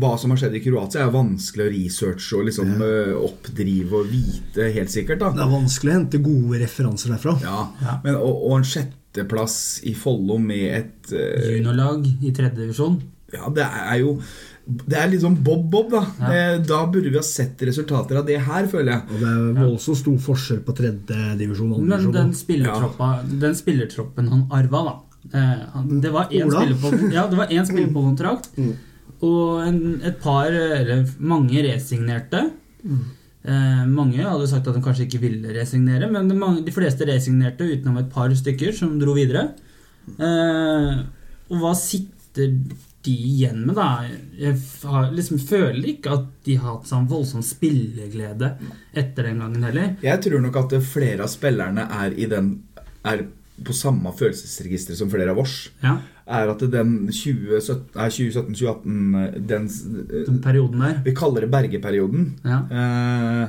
[0.00, 2.90] hva som har skjedd i Kroatia, er vanskelig å researche og liksom ja.
[3.20, 5.20] oppdrive og vite helt sikkert.
[5.20, 7.36] da Det er vanskelig å hente gode referanser derfra.
[7.44, 7.66] ja,
[8.04, 12.96] Men, og, og en sjetteplass i Follo med et uh, Juniorlag i tredje divisjon.
[13.34, 14.12] Ja, det er jo
[14.86, 16.02] Det er litt sånn bob-bob, da.
[16.20, 16.28] Ja.
[16.32, 19.02] Eh, Da burde vi ha sett resultater av det her, føler jeg.
[19.10, 22.34] Og det er voldsomt stor forskjell på tredje divisjon og andre Men den divisjon.
[22.40, 23.10] spillertroppa,
[23.44, 27.66] den spillertroppen han arva, da eh, Det var én spiller på Ja, det var én
[27.68, 28.50] spiller på kontrakt,
[29.24, 32.42] og en, et par Eller mange resignerte.
[33.46, 37.68] Eh, mange hadde sagt at de kanskje ikke ville resignere, men de, de fleste resignerte
[37.68, 39.52] utenom et par stykker som dro videre.
[40.18, 41.00] Eh,
[41.46, 42.50] og hva sitter
[43.06, 44.02] de igjen med, da?
[44.34, 44.58] Jeg
[44.90, 48.56] har, liksom, føler ikke at de har hatt sånn voldsom spilleglede
[48.90, 49.94] etter den gangen heller.
[50.02, 52.56] Jeg tror nok at flere av spillerne er i den
[53.06, 53.28] Er
[53.64, 55.70] på samme følelsesregister som flere av oss.
[55.80, 59.68] Ja, Er at den 2017-2018 Den
[60.26, 61.00] den perioden der.
[61.04, 62.34] Vi kaller det Bergeperioden.
[62.44, 62.58] Ja.
[62.70, 63.48] Eh,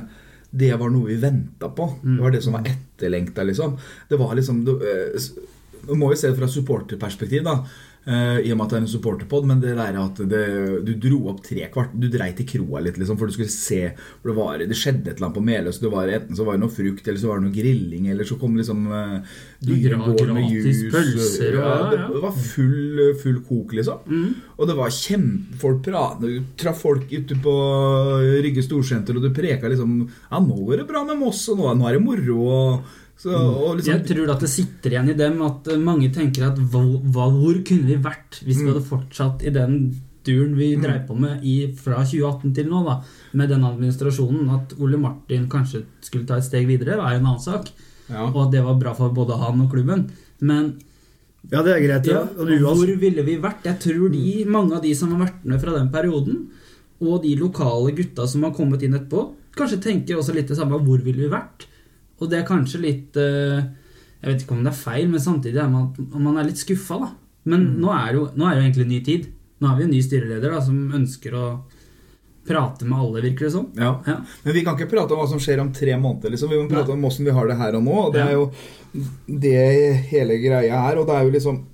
[0.50, 1.98] det var noe vi venta på.
[2.02, 3.76] Det var det som var etterlengta, liksom.
[4.08, 5.20] Det var liksom Du eh,
[5.94, 7.66] må jo se det fra supporterperspektiv, da.
[8.08, 10.42] Eh, I og med at det er en supporterpod, men det der at det,
[10.88, 13.82] du dro opp tre kvart Du dreit i kroa litt, liksom, for du skulle se
[14.22, 15.78] for det, var, det skjedde et eller annet på Meløs.
[15.82, 18.24] Det var, enten så var det noe frukt, eller så var det noe grilling, eller
[18.28, 19.18] så kom liksom uh,
[19.68, 20.82] dyregård med jus.
[20.92, 22.08] pølser og- ja, det, ja.
[22.14, 24.14] det var full, full kok, liksom.
[24.58, 27.52] Og det var kjempefolk pratet Du traff folk ute på
[28.42, 31.74] Rygge storsenter, og du preka liksom Ja, nå går det bra med Moss, og nå,
[31.78, 35.16] nå er det moro, og, så, og liksom Jeg tror at det sitter igjen i
[35.18, 39.42] dem at eh, mange tenker at hva, hvor kunne vi vært hvis vi hadde fortsatt
[39.42, 39.80] i den
[40.28, 42.98] duren vi dreiv på med i, fra 2018 til nå, da,
[43.38, 44.50] med den administrasjonen.
[44.54, 47.70] At Ole Martin kanskje skulle ta et steg videre, er jo en annen sak.
[48.08, 48.26] Ja.
[48.28, 50.08] Og at det var bra for både han og klubben.
[50.40, 50.76] Men
[51.48, 52.06] Ja, det er greit.
[52.06, 52.22] ja, Ja.
[52.36, 53.64] Og hvor altså, ville vi vært?
[53.64, 56.48] Jeg tror de, mange av de som har vært med fra den perioden,
[57.00, 60.80] og de lokale gutta som har kommet inn etterpå, kanskje tenker også litt det samme.
[60.82, 61.67] Hvor ville vi vært?
[62.20, 63.62] Og det er kanskje litt eh,
[64.22, 66.98] Jeg vet ikke om det er feil, men samtidig er man, man er litt skuffa,
[67.04, 67.10] da.
[67.48, 69.28] Men nå, er jo, nå er jo egentlig ny tid.
[69.60, 71.44] Nå har vi en ny styreleder da, som ønsker å
[72.48, 73.68] prate med alle, virker det som.
[73.76, 73.92] Ja.
[74.08, 74.16] Ja.
[74.42, 76.32] Men vi kan ikke prate om hva som skjer om tre måneder.
[76.34, 76.50] Liksom.
[76.50, 77.96] Vi må prate om åssen vi har det her og nå.
[78.06, 78.26] Og det Ja.
[78.26, 78.50] er jo
[79.28, 80.98] det hele greia er.
[80.98, 81.64] Og det er jo liksom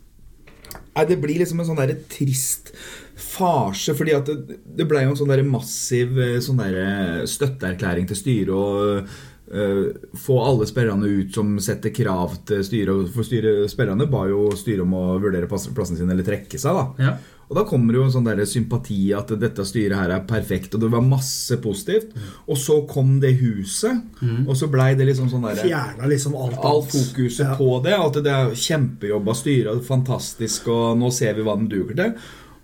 [0.96, 2.70] Nei, Det blir liksom en sånn derre trist
[3.18, 3.94] farse.
[3.98, 8.16] fordi at det, det ble jo en sånn der massiv eh, sånn der støtteerklæring til
[8.16, 8.50] styret.
[8.54, 9.14] og eh,
[9.48, 13.10] få alle spillerne ut som setter krav til styret.
[13.14, 16.72] For styre, spillerne ba jo styret om å vurdere plass- plassen sin eller trekke seg.
[16.74, 17.16] da Ja.
[17.50, 20.80] og da kommer jo en sånn der sympati at dette styret her er perfekt, og
[20.80, 22.14] det var masse positivt.
[22.48, 24.00] Og så kom det huset,
[24.48, 27.54] og så blei det liksom sånn derre fjerna liksom alt Alt fokuset Ja.
[27.56, 27.92] på det.
[27.92, 32.14] At det er kjempejobb av styret, fantastisk, og nå ser vi hva den duger til.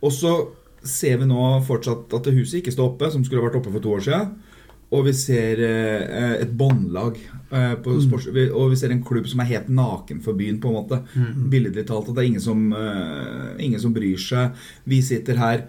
[0.03, 0.49] Og så
[0.83, 3.81] ser vi nå fortsatt at det huset ikke står oppe, som skulle vært oppe for
[3.81, 4.31] to år siden.
[4.91, 7.19] Og vi ser eh, et båndlag.
[7.51, 10.71] Eh, på sports, og vi ser en klubb som er helt naken for byen, på
[10.71, 11.01] en måte.
[11.51, 12.11] Billedlig talt.
[12.11, 14.59] At det er ingen som, eh, ingen som bryr seg.
[14.85, 15.65] Vi sitter her.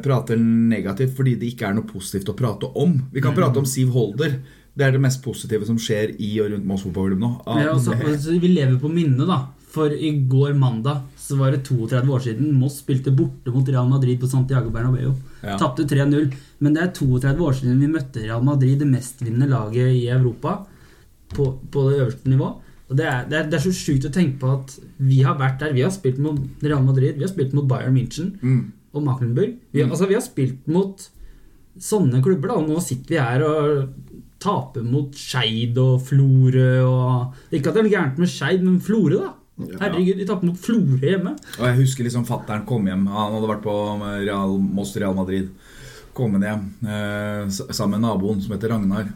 [0.00, 2.94] Prater negativt fordi det ikke er noe positivt å prate om.
[3.12, 4.38] Vi kan prate om Siv Holder.
[4.72, 7.30] Det er det mest positive som skjer i og rundt Moss fotballklubb nå.
[7.44, 9.42] Ja, altså, altså, vi lever på minnet, da.
[9.68, 13.88] For i går mandag så var det 32 år siden Moss spilte borte mot Real
[13.90, 15.10] Madrid på Santiago Bernabeu.
[15.44, 15.58] Ja.
[15.60, 16.30] Tapte 3-0.
[16.64, 20.54] Men det er 32 år siden vi møtte Real Madrid, det mestvinnende laget i Europa,
[21.34, 22.48] på, på det øverste nivå.
[22.88, 24.72] Og det er, det, er, det er så sjukt å tenke på at
[25.04, 25.74] vi har vært der.
[25.76, 28.62] Vi har spilt mot Real Madrid, vi har spilt mot Bayern München Mm.
[28.96, 29.58] og Macklenburg.
[29.76, 31.04] Vi, altså, vi har spilt mot
[31.78, 37.52] sånne klubber, da, og nå sitter vi her og taper mot Skeid og Florø og
[37.54, 39.34] Ikke at det er noe gærent med Skeid, men Florø, da.
[39.58, 41.32] Herregud, de tapte mot Florø hjemme.
[41.58, 43.06] Og jeg husker liksom fatteren kom hjem.
[43.10, 43.74] Han hadde vært på
[44.24, 45.48] Real, Moss Real Madrid.
[46.14, 49.10] Kommet hjem eh, sammen med naboen som heter Ragnar.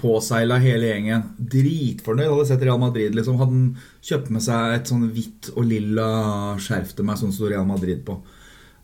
[0.00, 1.22] Påseila hele gjengen.
[1.36, 2.30] Dritfornøyd.
[2.30, 3.14] Hadde sett Real Madrid.
[3.18, 3.66] liksom Hadde han
[4.06, 6.06] kjøpt med seg et sånn hvitt og lilla
[6.62, 8.16] skjerf til meg, sånn sto Real Madrid på.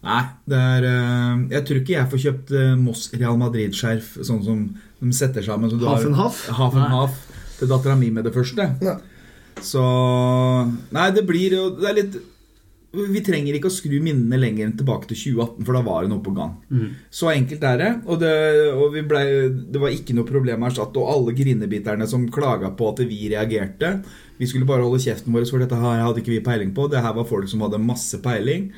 [0.06, 4.42] Nei, det er eh, Jeg tror ikke jeg får kjøpt eh, Moss Real Madrid-skjerf sånn
[4.44, 4.66] som
[5.00, 5.70] de setter sammen.
[5.70, 6.42] som du har- Half and half?
[6.58, 7.22] Half and half
[7.58, 8.66] til dattera mi med det første.
[8.84, 8.98] Nei.
[9.64, 9.82] Så
[10.92, 12.16] Nei, det blir jo Det er litt
[12.96, 16.10] Vi trenger ikke å skru minnene lenger enn tilbake til 2018, for da var det
[16.12, 16.54] noe på gang.
[16.72, 16.94] Mm.
[17.12, 17.90] Så enkelt er det.
[18.06, 18.30] Og, det,
[18.72, 19.20] og vi ble,
[19.68, 20.96] det var ikke noe problem erstatt.
[20.96, 23.98] Og alle grinebiterne som klaga på at vi reagerte
[24.40, 26.88] Vi skulle bare holde kjeften vår, for dette her hadde ikke vi peiling på.
[26.88, 28.70] Det her var folk som hadde masse peiling,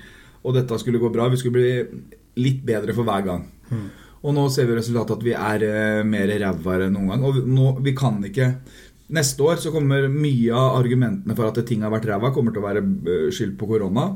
[0.43, 1.31] og dette skulle gå bra.
[1.31, 2.03] Vi skulle bli
[2.43, 3.47] litt bedre for hver gang.
[4.27, 7.27] Og nå ser vi resultatet at vi er eh, mer ræva enn noen gang.
[7.29, 8.51] Og nå, vi kan ikke
[9.09, 12.61] Neste år så kommer mye av argumentene for at ting har vært ræva, kommer til
[12.61, 14.11] å være eh, skyld på korona.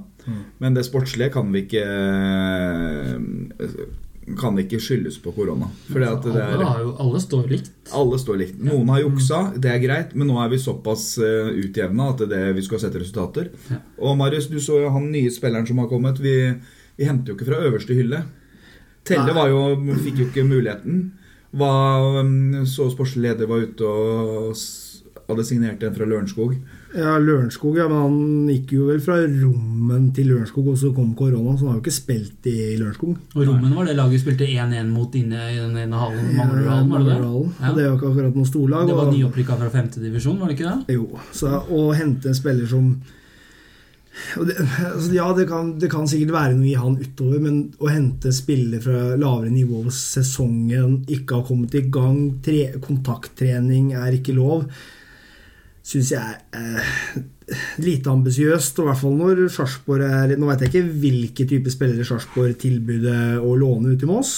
[0.61, 3.70] Men det sportslige kan vi ikke eh,
[4.38, 5.66] Kan ikke skyldes på korona.
[5.88, 7.72] Fordi at det er alle, alle står likt.
[7.98, 8.61] alle står likt.
[8.62, 12.28] Noen har juksa, det er greit, men nå er vi såpass uh, utjevna at det
[12.28, 13.50] er det vi skal sette resultater.
[13.72, 13.81] Ja.
[14.07, 16.22] Og Marius, du så jo han nye spilleren som har kommet.
[16.22, 16.37] Vi,
[17.00, 18.22] vi henter jo ikke fra øverste hylle.
[19.02, 19.64] Telle var jo,
[20.05, 21.02] fikk jo ikke muligheten.
[21.59, 21.72] Hva,
[22.22, 24.55] um, så sportslig leder var ute og
[25.28, 26.56] hadde signert en fra Lørenskog.
[26.92, 31.14] Ja, Lørenskog, ja, men han gikk jo vel fra Rommen til Lørenskog, og så kom
[31.16, 33.14] korona, så han har jo ikke spilt i Lørenskog.
[33.37, 36.28] Og Rommen var det laget vi spilte 1-1 mot inne i den ene hallen.
[36.37, 37.32] Manglerudhallen, var det det?
[37.62, 37.72] Ja.
[37.78, 38.87] Det var ikke akkurat noe storlag.
[38.90, 40.98] Det var og- nyopprykka fra femtedivisjon, var det ikke det?
[40.98, 42.94] Jo, så å hente en spiller som
[44.37, 47.61] og det, altså ja, det kan, det kan sikkert være noe i han utover, men
[47.80, 52.74] å hente en spiller fra lavere nivå hvor sesongen ikke har kommet i gang, tre,
[52.85, 54.66] kontakttrening er ikke lov,
[55.82, 56.94] syns jeg eh,
[57.86, 58.78] lite ambisiøst.
[58.78, 63.42] I hvert fall når Sarpsborg er Nå vet jeg ikke hvilke type spillere Sarpsborg tilbudet
[63.42, 64.36] å låne ut til Moss,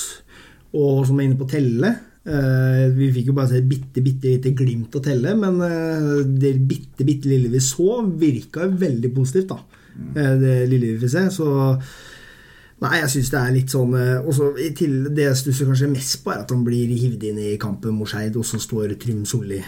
[0.74, 1.92] og som er inne på Telle.
[2.24, 6.24] Eh, vi fikk jo bare se et bitte, bitte lite glimt av Telle, men eh,
[6.24, 9.60] det bitte, bitte lille vi så, virka veldig positivt, da.
[10.16, 11.28] Eh, det lille vi fikk se.
[11.36, 11.48] Så
[12.82, 16.18] Nei, jeg syns det er litt sånn eh, også til, Det jeg stusser kanskje mest
[16.24, 19.22] på, er at han blir hivd inn i kampen mot Skeid, og så står Trym
[19.28, 19.60] Solli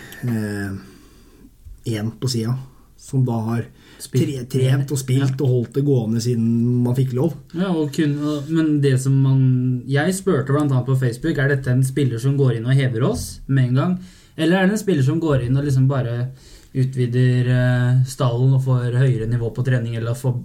[1.87, 2.55] én på sida,
[2.97, 3.67] som da har
[4.01, 4.49] Spilt.
[4.53, 7.37] trent og spilt og holdt det gående siden man fikk lov.
[7.55, 8.17] Ja, og kun,
[8.49, 9.41] men det som man
[9.89, 13.41] Jeg spurte annet på Facebook Er dette en spiller som går inn og hever oss
[13.47, 13.97] med en gang.
[14.37, 16.31] Eller er det en spiller som går inn og liksom bare
[16.77, 20.37] utvider eh, stallen og får høyere nivå på trening eller får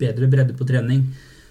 [0.00, 1.06] bedre bredde på trening?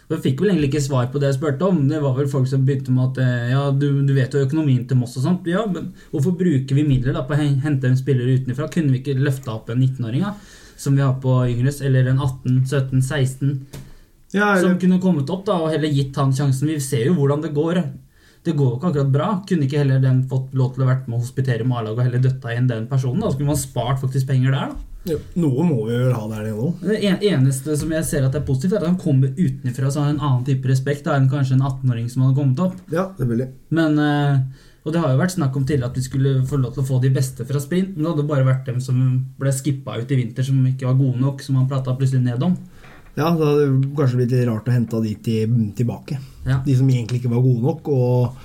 [0.10, 1.84] Jeg fikk vel egentlig ikke svar på det jeg spurte om.
[1.90, 4.88] Det var vel folk som begynte med at eh, ja, du, du vet jo økonomien
[4.90, 5.50] til Moss og sånt.
[5.50, 8.72] Ja, men hvorfor bruker vi midler da på å hente en spiller utenfra?
[8.74, 10.34] Kunne vi ikke løfta opp en 19-åring da?
[10.80, 13.56] som vi har på Yngres, eller en 18, 17, 16?
[14.32, 16.70] Ja, som kunne kommet opp da, og heller gitt han sjansen.
[16.72, 17.82] Vi ser jo hvordan det går.
[18.46, 19.30] Det går jo ikke akkurat bra.
[19.50, 22.08] Kunne ikke heller den fått lov til å vært med å hospitere med A-laget og
[22.08, 23.26] heller døtta igjen den personen?
[23.26, 24.89] Da skulle man spart faktisk penger der, da.
[25.08, 26.72] Jo, noe må vi vel ha der nede.
[26.84, 26.98] Det
[27.32, 30.20] eneste som jeg ser at er positivt, er at han kommer utenfra så har en
[30.20, 32.76] annen type respekt da, enn kanskje en 18-åring som hadde kommet opp.
[32.92, 33.48] Ja, selvfølgelig.
[33.80, 36.74] Men eh, Og det har jo vært snakk om til at vi skulle få lov
[36.76, 39.00] til å få de beste fra sprint, men det hadde bare vært dem som
[39.40, 42.44] ble skippa ut i vinter, som ikke var gode nok, som han prata plutselig ned
[42.48, 42.56] om.
[43.18, 43.66] Ja, det hadde
[43.98, 46.20] kanskje blitt litt rart å hente de til, tilbake.
[46.48, 46.62] Ja.
[46.66, 48.40] De som egentlig ikke var gode nok, og,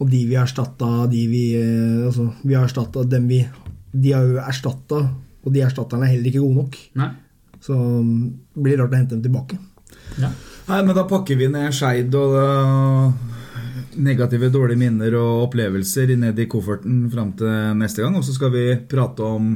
[0.00, 3.44] og de vi erstatta de vi eh, Altså, vi har erstatta dem vi
[3.92, 5.02] De har jo erstatta,
[5.44, 6.80] og de erstatterne er heller ikke gode nok.
[7.00, 7.10] Nei.
[7.64, 9.60] Så det blir rart å hente dem tilbake.
[10.20, 10.32] Ja.
[10.68, 13.34] Nei, men da pakker vi ned Skeid og uh,
[14.00, 18.16] negative, dårlige minner og opplevelser ned i kofferten fram til neste gang.
[18.18, 19.54] Og så skal vi prate om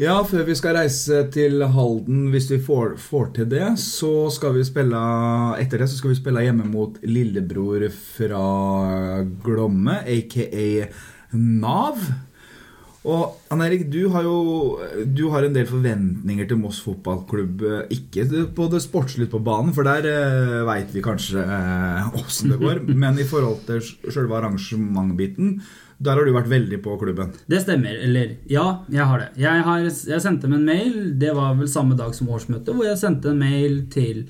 [0.00, 4.54] Ja, før vi skal reise til Halden, hvis vi får, får til det, så skal
[4.54, 5.00] vi spille
[5.60, 8.40] Etter det så skal vi spille hjemme mot lillebror fra
[9.44, 10.46] Glomme, aka
[11.36, 12.00] Nav.
[13.00, 17.62] Og Ann Erik, du har jo du har en del forventninger til Moss fotballklubb.
[17.96, 21.44] Ikke på det sportslige på banen, for der eh, veit vi kanskje
[22.20, 22.82] åssen det går.
[23.02, 25.54] Men i forhold til sjølve arrangementbiten,
[26.00, 27.32] der har du vært veldig på klubben.
[27.48, 27.96] Det stemmer.
[28.04, 29.30] Eller ja, jeg har det.
[29.40, 32.84] Jeg, har, jeg sendte dem en mail, det var vel samme dag som årsmøtet, hvor
[32.84, 34.26] jeg sendte en mail til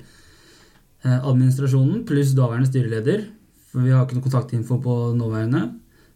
[1.03, 3.27] eh, administrasjonen pluss daværende styreleder.
[3.71, 5.65] For vi har ikke noe kontaktinfo på nåværende.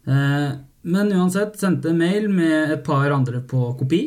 [0.08, 0.48] Eh,
[0.86, 4.04] men uansett sendte en mail med et par andre på kopi,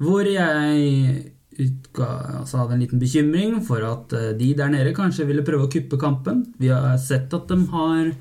[0.00, 2.08] hvor jeg utga,
[2.40, 5.72] altså hadde en liten bekymring for at eh, de der nede kanskje ville prøve å
[5.72, 6.44] kuppe kampen.
[6.60, 8.12] Vi har sett at de har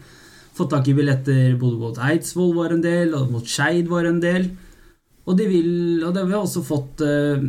[0.58, 4.22] fått tak i billetter både mot Eidsvoll var en del, og mot Skeid var en
[4.24, 4.50] del.
[5.28, 7.44] Og de vil Og det, vi har også fått eh,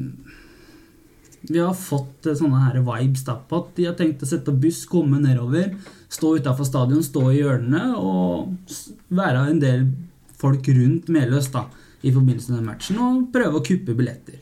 [1.48, 4.52] Vi har fått eh, sånne her vibes da, på at de har tenkt å sette
[4.52, 5.72] buss, komme nedover,
[6.12, 8.52] stå utafor stadion, stå i hjørnene og
[9.08, 9.88] være en del
[10.38, 11.64] folk rundt Meløs da,
[12.02, 14.38] i forbindelse med den matchen og prøve å kuppe billetter.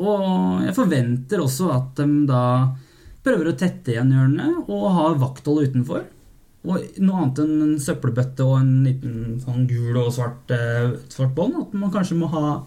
[0.00, 2.42] Og jeg forventer også at de da
[3.22, 6.08] prøver å tette igjen hjørnene og har vakthold utenfor.
[6.62, 11.34] og noe annet enn en søppelbøtte og en liten sånn gul og svart, eh, svart
[11.34, 11.56] bånd.
[11.58, 12.64] At man kanskje må ha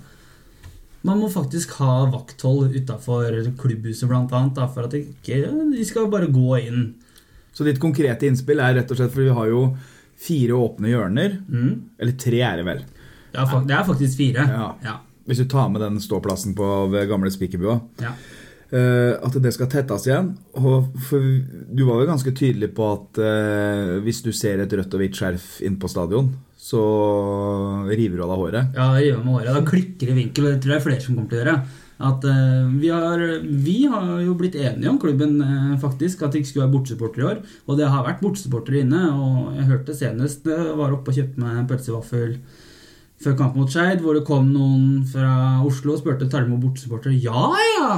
[1.05, 3.29] Man må faktisk ha vakthold utafor
[3.61, 5.37] klubbhuset, blant annet, da, for at de ikke,
[5.69, 6.95] de skal bare gå inn.
[7.53, 9.59] Så ditt konkrete innspill er rett og slett fordi vi har jo
[10.19, 11.39] fire åpne hjørner.
[11.49, 11.73] Mm.
[11.99, 12.86] Eller tre er det vel.
[13.34, 14.47] Det, er, det er faktisk fire.
[14.56, 14.71] Ja.
[14.86, 14.95] Ja.
[15.25, 17.80] Hvis du tar med den ståplassen på ved gamle Spikerbua.
[18.04, 18.15] ja.
[18.73, 20.32] Uh, at det skal tettes igjen.
[20.58, 24.95] Og for du var jo ganske tydelig på at uh, hvis du ser et rødt
[24.97, 26.82] og hvitt skjerf inn på stadion, så
[27.91, 28.73] river du av deg håret.
[28.73, 29.51] Ja, jeg river meg håret.
[29.54, 31.38] Da klikker det i vinkel, og det tror jeg det er flere som kommer til
[31.38, 31.56] å gjøre.
[31.95, 36.41] At uh, vi, har, vi har jo blitt enige om klubben uh, faktisk at det
[36.41, 37.39] ikke skulle være bortesupporter i år.
[37.69, 41.39] Og det har vært bortesupportere inne, og jeg hørte senest det var oppe og kjøpte
[41.41, 42.36] meg en pølsevaffel
[43.23, 46.67] før kamp mot Skeid, hvor det kom noen fra Oslo og spurte tar du med.
[47.23, 47.89] Ja, ja!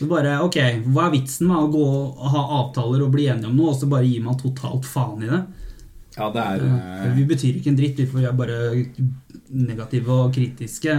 [0.00, 0.56] Så bare, ok,
[0.90, 3.78] Hva er vitsen med å gå og ha avtaler og bli enige om noe, og
[3.78, 5.40] så bare gir man totalt faen i det?
[6.16, 8.56] Ja, det er Eh, Vi betyr ikke en dritt, vi er bare
[9.50, 10.96] negative og kritiske.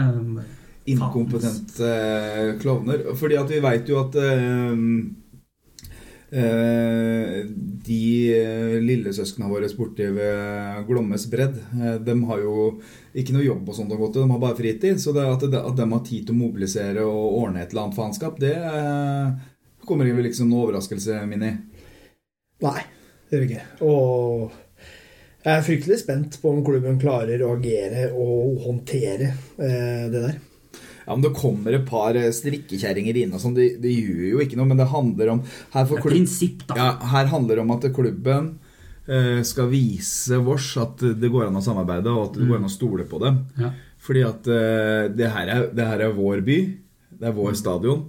[0.86, 3.04] Inkompetente uh, klovner.
[3.17, 4.78] Fordi at vi veit jo at uh,
[6.32, 7.38] uh,
[7.82, 11.58] de eh, lillesøsknene våre borte ved Glommes bredd,
[12.06, 12.67] de har jo
[13.17, 15.02] ikke noe jobb og sånt å gå til, de har bare fritid.
[15.02, 17.98] Så at, det, at de har tid til å mobilisere og ordne et eller annet
[17.98, 18.54] faenskap, det
[19.82, 21.52] kommer kommer vel ikke som noen overraskelse, Mini.
[22.62, 22.84] Nei,
[23.28, 23.65] det gjør ikke.
[23.89, 24.54] Og
[25.41, 30.39] jeg er fryktelig spent på om klubben klarer å agere og håndtere det der.
[31.12, 34.41] Ja, men Det kommer et par eh, strikkekjerringer inn, og sånn, det, det gjør jo
[34.45, 34.69] ikke noe.
[34.71, 36.78] Men det handler om her, Det klubb- prinsipp, da.
[36.80, 38.47] ja, her handler det om at klubben
[39.12, 42.69] eh, skal vise vårs at det går an å samarbeide, og at det går an
[42.69, 43.41] å stole på dem.
[43.60, 43.74] Ja.
[44.02, 46.58] Fordi at eh, det, her er, det her er vår by,
[47.19, 48.08] det er vår stadion.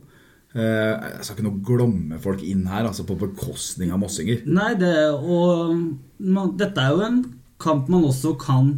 [0.55, 4.45] Eh, jeg skal ikke noe glomme folk inn her, altså på bekostning av mossinger.
[4.47, 5.75] Nei, det, og
[6.23, 7.21] man, dette er jo en
[7.63, 8.73] kamp man også kan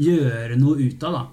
[0.00, 1.26] gjøre noe ut av, da.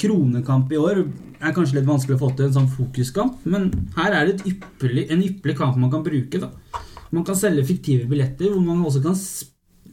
[0.00, 1.02] Kronekamp i år
[1.40, 4.54] er kanskje litt vanskelig å få til en sånn fokuskamp, men her er det et
[4.54, 6.40] ypperlig, en ypperlig kamp man kan bruke.
[6.40, 6.50] da.
[7.10, 9.16] Man kan selge fiktive billetter, hvor man også kan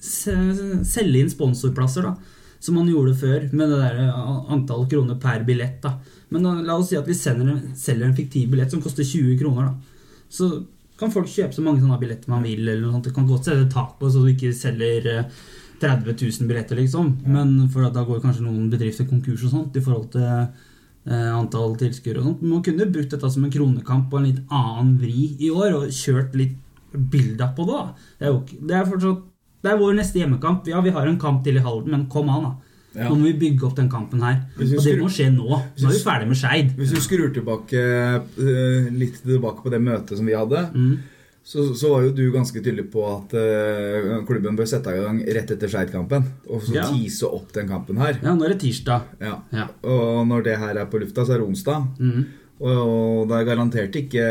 [0.03, 2.15] selge inn sponsorplasser, da.
[2.63, 4.13] Som man gjorde før, med det der
[4.55, 5.81] antall kroner per billett.
[5.83, 5.97] da.
[6.29, 9.37] Men da, la oss si at vi en, selger en fiktiv billett som koster 20
[9.39, 9.67] kroner.
[9.67, 10.23] da.
[10.29, 10.65] Så
[10.99, 12.61] kan folk kjøpe så mange sånne billetter man vil.
[12.63, 13.09] eller noe sånt.
[13.09, 15.41] Det kan godt sette et tak på, så du ikke selger eh,
[15.83, 17.17] 30 000 billetter, liksom.
[17.27, 20.71] Men for da går kanskje noen bedrifter konkurs og sånt i forhold til eh,
[21.11, 22.41] antall tilskuere og sånt.
[22.41, 25.89] Man kunne brukt dette som en kronekamp på en litt annen vri i år, og
[25.91, 26.55] kjørt litt
[26.93, 27.73] build-up på det.
[27.73, 27.93] da.
[28.19, 29.23] Det er jo det er fortsatt
[29.63, 30.65] det er vår neste hjemmekamp.
[30.67, 32.53] Ja, vi har en kamp til i Halden, men kom an, da.
[32.99, 33.07] Ja.
[33.09, 34.41] Nå må vi bygge opp den kampen her.
[34.53, 35.47] Og det skrur- må skje nå.
[35.47, 36.73] Nå er vi ferdig med Skeid.
[36.77, 40.99] Hvis du skrur tilbake eh, litt tilbake på det møtet som vi hadde, Mm.
[41.43, 45.17] Så, så var jo du ganske tydelig på at uh, klubben bør sette i gang
[45.37, 46.29] rett etter Skeid-kampen.
[46.49, 46.85] Og så Ja.
[46.87, 48.15] tise opp den kampen her.
[48.23, 49.09] Ja, nå er det tirsdag.
[49.19, 49.41] Ja.
[49.51, 49.67] Ja.
[49.83, 51.89] Og når det her er på lufta, så er det onsdag.
[51.99, 52.23] Mm.
[52.63, 54.23] Og det har garantert ikke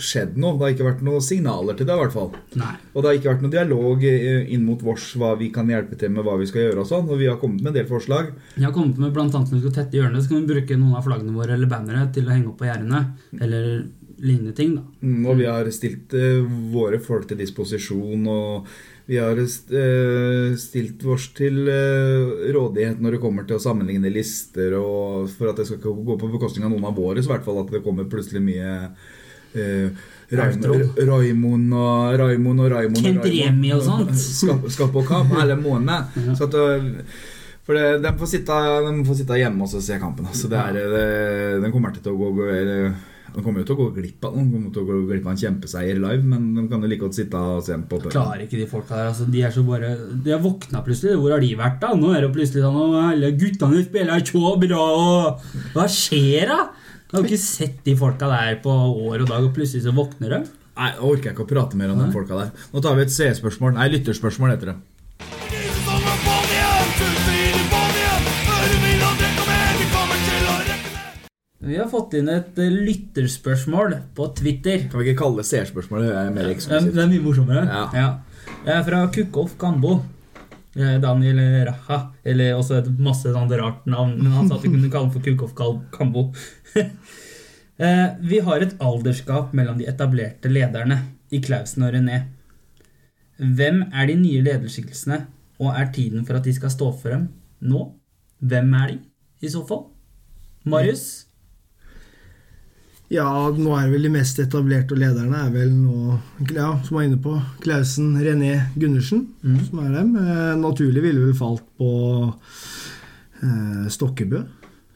[0.00, 0.56] skjedd noe.
[0.56, 2.32] Det har ikke vært noen signaler til det, i hvert fall.
[2.58, 2.72] Nei.
[2.90, 5.98] Og det har ikke vært noen dialog eh, inn mot vårs hva vi kan hjelpe
[6.00, 7.06] til med hva vi skal gjøre og sånn.
[7.12, 8.32] Og vi har kommet med en del forslag.
[8.56, 10.80] Jeg har kommet med blant annet når vi skal tette hjørnet, så kan vi bruke
[10.80, 13.04] noen av flaggene våre eller bannere til å henge opp på gjerdene.
[13.38, 13.68] Eller
[14.22, 14.86] lignende ting, da.
[15.02, 18.72] Mm, Og vi har stilt uh, våre folk til disposisjon, og
[19.04, 24.76] vi har eh, stilt vårs til eh, rådighet når det kommer til å sammenligne lister,
[24.78, 27.34] og for at det skal ikke gå på bekostning av noen av våre, så i
[27.34, 28.72] hvert fall at det kommer plutselig mye
[29.58, 30.08] eh.
[30.32, 34.14] Raimond og Raimond og Raimond Kent Remi og sånt.
[34.40, 36.08] Skal, skapp og kamp hele måneden.
[36.30, 36.36] Ja.
[36.38, 36.56] Så at
[37.66, 38.54] For det, de, får sitte,
[38.86, 40.30] de får sitte hjemme og se kampen.
[40.30, 41.04] Altså, det er, det,
[41.62, 42.94] den kommer til å gå eller,
[43.32, 44.50] De kommer jo til å gå glipp av den.
[44.50, 47.00] De kommer til å gå glipp av en kjempeseier live, men de kan jo like
[47.00, 48.12] godt sitte og se på puben.
[48.14, 49.10] Klarer ikke de folka der.
[49.12, 49.92] altså De er så bare
[50.24, 51.16] De har våkna plutselig.
[51.20, 51.94] Hvor har de vært, da?
[51.96, 56.60] Nå er det plutselig sånn «Å, Alle guttene spiller så bra, og Hva skjer, da?
[57.12, 59.92] Jeg har jo ikke sett de folka der på år og dag, og plutselig så
[59.96, 60.38] våkner de.
[60.72, 62.54] Nei, jeg orker ikke å prate mer om de folka der.
[62.72, 63.74] Nå tar vi et seerspørsmål.
[63.76, 64.76] Nei, lytterspørsmål heter det.
[71.62, 74.88] Vi har fått inn et eh, lytterspørsmål på Twitter.
[74.90, 76.02] Kan vi ikke kalle det seerspørsmål?
[76.08, 76.94] Det er mer er, eksklusivt.
[76.96, 77.62] det er mye morsommere.
[77.94, 78.08] Ja.
[78.64, 79.92] Det er fra Kukkolf Gambo.
[80.74, 81.38] Eh, Daniel
[81.68, 81.98] Raha.
[82.26, 85.14] Eller også et masse sånne rart navn, men han sa at vi kunne kalle ham
[85.14, 86.28] for Kukkolf Kambo.
[87.82, 90.98] Eh, Vi har et aldersgap mellom de etablerte lederne
[91.34, 92.18] i Klausen og René.
[93.40, 95.16] Hvem er de nye lederskikkelsene,
[95.58, 97.24] og er tiden for at de skal stå for dem
[97.64, 97.80] nå?
[98.44, 98.98] Hvem er de,
[99.40, 99.86] i så fall?
[100.68, 101.06] Marius?
[103.12, 106.14] Ja, nå er vel de mest etablerte lederne er vel nå,
[106.54, 109.26] ja, som var inne på, Klausen, René Gundersen,
[109.66, 110.14] som er dem.
[110.16, 111.90] Eh, naturlig ville vel falt på
[113.42, 114.40] eh, Stokkebø,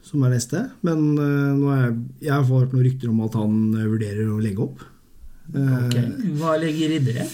[0.07, 0.63] som er neste.
[0.87, 1.91] Men eh, nå er,
[2.25, 4.81] jeg har fått noen rykter om at han eh, vurderer å legge opp.
[5.53, 5.97] Eh, Ok,
[6.41, 7.27] Hva legger i det?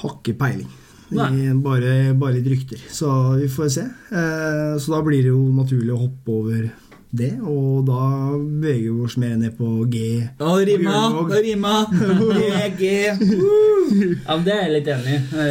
[0.00, 0.70] Har ikke peiling.
[1.10, 2.80] Er Bare, bare litt rykter.
[2.94, 3.10] Så
[3.40, 3.84] vi får se.
[4.14, 6.68] Eh, så da blir det jo naturlig å hoppe over
[7.10, 8.02] det, og da
[8.38, 10.02] beveger vi oss mer ned på G.
[10.38, 10.98] Ja, det rima!
[11.30, 11.72] Det rima!
[12.78, 15.46] G Ja, men Det er jeg litt enig i.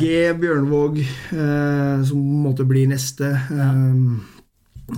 [0.00, 0.14] G.
[0.42, 3.30] Bjørnvåg, eh, som på en måte blir neste.
[3.54, 3.92] Eh,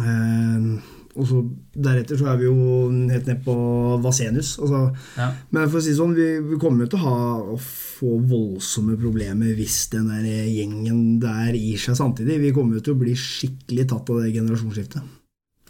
[0.01, 0.71] eh,
[1.19, 1.43] og så
[1.75, 3.59] deretter så er vi jo helt ned på
[4.01, 4.55] Vasenius.
[4.63, 4.83] Altså,
[5.19, 5.29] ja.
[5.51, 7.21] men for å si sånn, vi, vi kommer jo til å ha
[7.57, 12.41] å få voldsomme problemer hvis den der gjengen der gir seg samtidig.
[12.47, 15.18] Vi kommer jo til å bli skikkelig tatt av det generasjonsskiftet.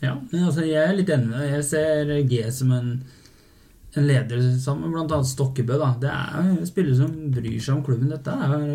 [0.04, 1.54] Ja, altså, jeg er litt enig med deg.
[1.56, 2.92] Jeg ser G som en,
[3.96, 5.20] en leder sammen med bl.a.
[5.26, 5.78] Stokkebø.
[5.80, 5.90] Da.
[6.02, 8.12] Det er spillere som bryr seg om klubben.
[8.12, 8.68] Dette er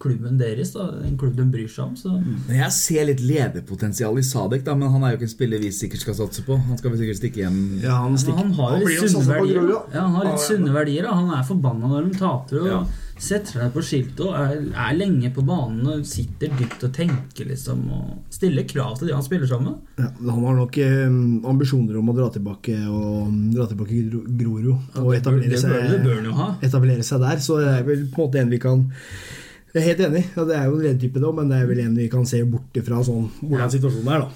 [0.00, 0.86] klubben deres, da.
[1.04, 1.96] en klubb de bryr seg om.
[1.96, 2.14] Så.
[2.48, 5.60] Men Jeg ser litt lederpotensial i Sadek, da, men han er jo ikke en spiller
[5.62, 6.56] vi sikkert skal satse på.
[6.70, 7.60] Han skal vi sikkert stikke hjem.
[7.84, 8.40] Ja, han, stikker.
[8.40, 9.70] han har litt sunne verdier.
[9.94, 11.04] Ja, han har litt sunne verdier.
[11.08, 11.14] Da.
[11.20, 12.60] Han er forbanna når de taper.
[12.64, 12.82] og Ja.
[13.20, 17.44] Setter seg på skiltet og er, er lenge på banen og sitter dypt og tenker.
[17.50, 20.06] liksom Og stiller krav til de han spiller sammen med.
[20.24, 21.04] Ja, han har nok eh,
[21.52, 25.50] ambisjoner om å dra tilbake og dra tilbake Gro- Grorud Ja, og det bør- etablere
[25.50, 26.46] det bør- det bør jo ha.
[26.62, 27.36] seg, etablere seg der.
[27.44, 28.86] Så det er vel på en måte en vi kan
[29.74, 30.24] Jeg er helt enig.
[30.36, 32.40] Ja, det er jo en ledertype, da, men det er vel en vi kan se
[32.44, 33.72] bort ifra sånn, hvordan Ja.
[33.76, 34.20] situasjonen er.
[34.24, 34.30] da.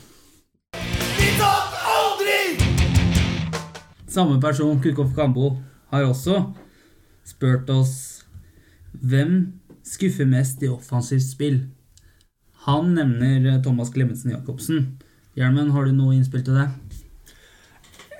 [4.15, 5.57] Samme person, Kukoff Kambo,
[5.91, 6.37] har også
[7.27, 8.23] spurt oss
[9.03, 9.53] hvem
[9.85, 11.57] skuffer mest i offensivt spill.
[12.69, 14.93] Han nevner eh, Thomas Klemetsen Jacobsen.
[15.37, 16.69] Hjelmen, har du noe innspill til det?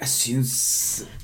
[0.01, 0.55] Jeg syns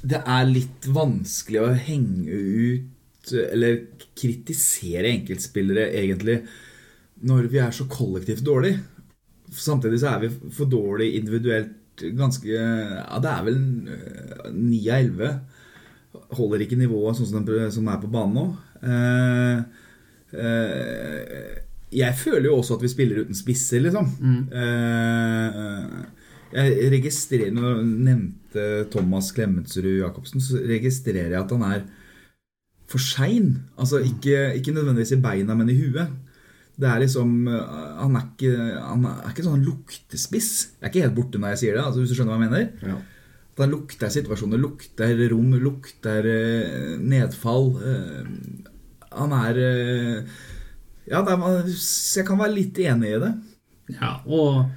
[0.07, 2.87] det er litt vanskelig å henge ut
[3.35, 3.83] eller
[4.19, 6.41] kritisere enkeltspillere, egentlig,
[7.27, 8.75] når vi er så kollektivt dårlig.
[9.51, 11.77] Samtidig så er vi for dårlig individuelt
[12.17, 13.59] ganske Ja, det er vel
[13.93, 15.33] eh, ni av elleve.
[16.39, 18.47] Holder ikke nivået sånn som, den, som er på banen nå.
[18.81, 19.59] Eh,
[20.45, 21.59] eh,
[21.91, 24.09] jeg føler jo også at vi spiller uten spisser, liksom.
[24.55, 26.01] Eh,
[26.51, 31.85] jeg registrerer Når du nevnte Thomas Klemetsrud Jacobsen, så registrerer jeg at han er
[32.91, 33.55] for sein.
[33.79, 36.11] Altså ikke, ikke nødvendigvis i beina, men i huet.
[36.81, 40.51] Det er liksom Han er ikke, han er ikke sånn luktespiss.
[40.79, 42.51] Jeg er ikke helt borte når jeg sier det, altså, hvis du skjønner hva jeg
[42.51, 42.93] mener.
[42.93, 42.99] Ja.
[43.61, 47.75] Da lukter situasjoner, lukter rom, lukter eh, nedfall.
[47.85, 48.61] Eh,
[49.19, 50.39] han er eh,
[51.11, 53.33] Ja, det er, jeg kan være litt enig i det.
[53.97, 54.71] Ja, og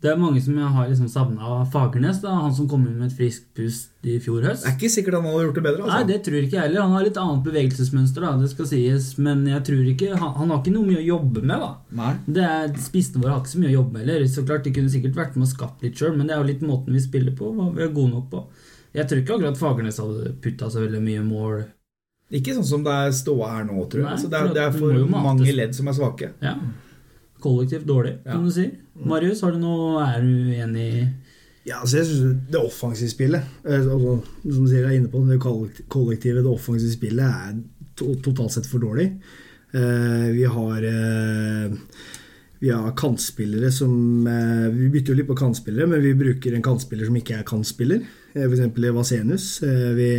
[0.00, 2.22] det er mange som har liksom savna Fagernes.
[2.22, 4.64] da, Han som kom inn med et friskt pust i fjor høst.
[4.64, 5.82] Det er ikke sikkert han hadde gjort det bedre.
[5.84, 6.06] Nei, Altså.
[6.08, 6.80] det tror ikke jeg heller.
[6.86, 9.10] Han har litt annet bevegelsesmønster, da, det skal sies.
[9.18, 11.60] Men jeg tror ikke, han, han har ikke noe mye å jobbe med.
[11.66, 11.70] da.
[12.00, 12.12] Nei.
[12.26, 14.26] Det er, Spissene våre har ikke så mye å jobbe med heller.
[14.32, 16.48] Så klart, De kunne sikkert vært med og skapt litt sjøl, men det er jo
[16.54, 17.52] litt måten vi spiller på.
[17.54, 18.44] hva vi er gode nok på.
[18.96, 21.60] Jeg tror ikke akkurat Fagernes hadde putta så veldig mye mål.
[22.32, 24.06] Ikke sånn som det er ståa her nå, tror jeg.
[24.06, 26.32] Nei, altså, det, er, det er for mange ledd som er svake.
[26.40, 26.56] Ja,
[27.40, 28.68] Kollektivt dårlig, kan du si.
[29.00, 31.02] Marius, har du noe, er du enig i
[31.68, 35.22] Ja, altså jeg synes Det offensive spillet, eh, altså, som du sier, er inne på,
[35.28, 37.60] det kollekt- kollektive, det offensive spillet, er
[37.96, 39.10] to totalt sett for dårlig.
[39.70, 41.74] Uh, vi har uh,
[42.58, 43.92] vi har kantspillere som
[44.26, 47.46] uh, Vi bytter jo litt på kantspillere, men vi bruker en kantspiller som ikke er
[47.46, 48.02] kantspiller.
[48.34, 48.80] Eh, F.eks.
[48.96, 49.46] Vasenius.
[49.96, 50.10] Vi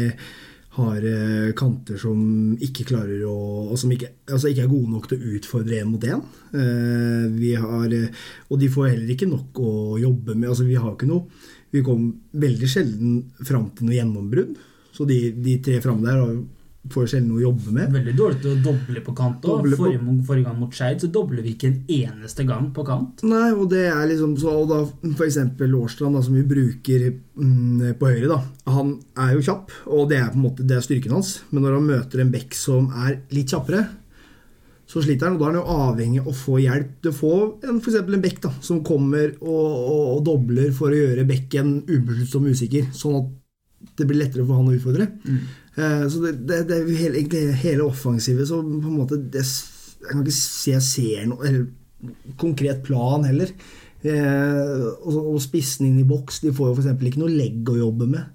[0.78, 2.20] har eh, kanter som
[2.64, 3.38] ikke klarer å
[3.72, 6.22] og som ikke, altså ikke er gode nok til å utfordre én mot én.
[6.56, 10.48] Eh, eh, og de får heller ikke nok å jobbe med.
[10.50, 11.28] altså Vi har ikke noe
[11.72, 14.56] Vi kom veldig sjelden fram til noe gjennombrudd.
[14.92, 16.34] Så de, de tre framme der har,
[16.90, 17.92] får sjelden noe å jobbe med.
[17.94, 19.42] Veldig dårlig til å doble på kant.
[19.44, 22.86] Doble på- forrige, forrige gang mot Skeid så dobler vi ikke en eneste gang på
[22.86, 23.22] kant.
[23.24, 24.80] Nei, og det er liksom så, og da
[25.16, 28.42] For eksempel Årstrand, som vi bruker mm, på høyre, da.
[28.74, 31.42] Han er jo kjapp, og det er på en måte det er styrken hans.
[31.52, 33.86] Men når han møter en bekk som er litt kjappere,
[34.92, 35.38] så sliter han.
[35.38, 37.44] Og da er han jo avhengig av å få hjelp Du får
[37.78, 38.00] f.eks.
[38.02, 42.90] en, bekk da, som kommer og, og, og dobler for å gjøre bekken ubesluttsom usikker.
[42.96, 43.38] Sånn at
[43.98, 45.08] det blir lettere for han å utfordre.
[45.26, 49.46] Eh, så det, det, det er egentlig hele offensivet så på en måte det,
[50.02, 51.54] Jeg kan ikke si jeg ser noe
[52.42, 53.54] konkret plan heller.
[54.02, 57.04] Eh, og, og spissen inn i boks De får jo f.eks.
[57.06, 58.32] ikke noe legg å jobbe med.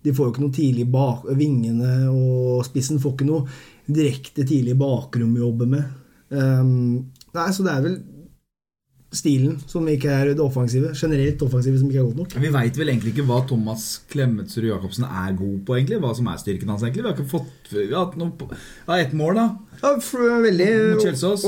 [0.00, 3.44] De får jo ikke noe tidlig bak Vingene og spissen får ikke noe
[3.90, 5.96] direkte tidlig bakrom å jobbe med.
[6.30, 7.96] Um, nei, så det er vel
[9.10, 10.92] stilen som ikke er det offensive.
[10.94, 12.34] Generelt offensive som ikke er godt nok.
[12.44, 15.98] Vi veit vel egentlig ikke hva Thomas Klemetsrud Jacobsen er god på, egentlig.
[16.02, 17.02] Hva som er styrken hans, egentlig.
[17.02, 19.48] Vi har ikke fått Vi har hatt noe på- ja, ett mål, da.
[19.82, 20.68] Ja, for, veldig,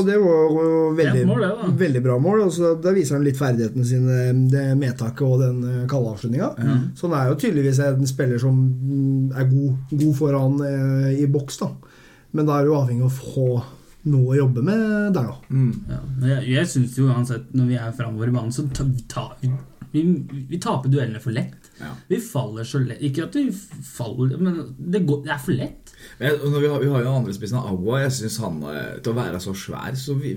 [0.00, 2.42] Og det var jo veldig, mål, det, veldig bra mål.
[2.46, 6.50] Altså, Da viser han litt ferdighetene sine, det medtaket og den eh, kalde avslutninga.
[6.96, 11.26] Så han er jo tydeligvis en spiller som mm, er god, god foran eh, i
[11.26, 11.70] boks, da.
[12.32, 13.62] Men da er du avhengig av å få
[14.10, 14.80] noe å jobbe med
[15.14, 15.36] der, da.
[15.92, 19.04] Ja, jeg jeg syns jo uansett, når vi er framover i banen, så ta, vi,
[19.08, 19.36] tar-
[19.92, 20.02] vi,
[20.50, 21.70] vi taper duellene for lett.
[21.78, 21.92] Ja.
[22.08, 25.92] Vi faller så lett Ikke at vi faller, men det, går, det er for lett.
[26.18, 28.00] Men, når vi, har, vi har jo andre spissen av Awa.
[28.04, 30.32] Jeg syns han eh, til å være så svær så vi,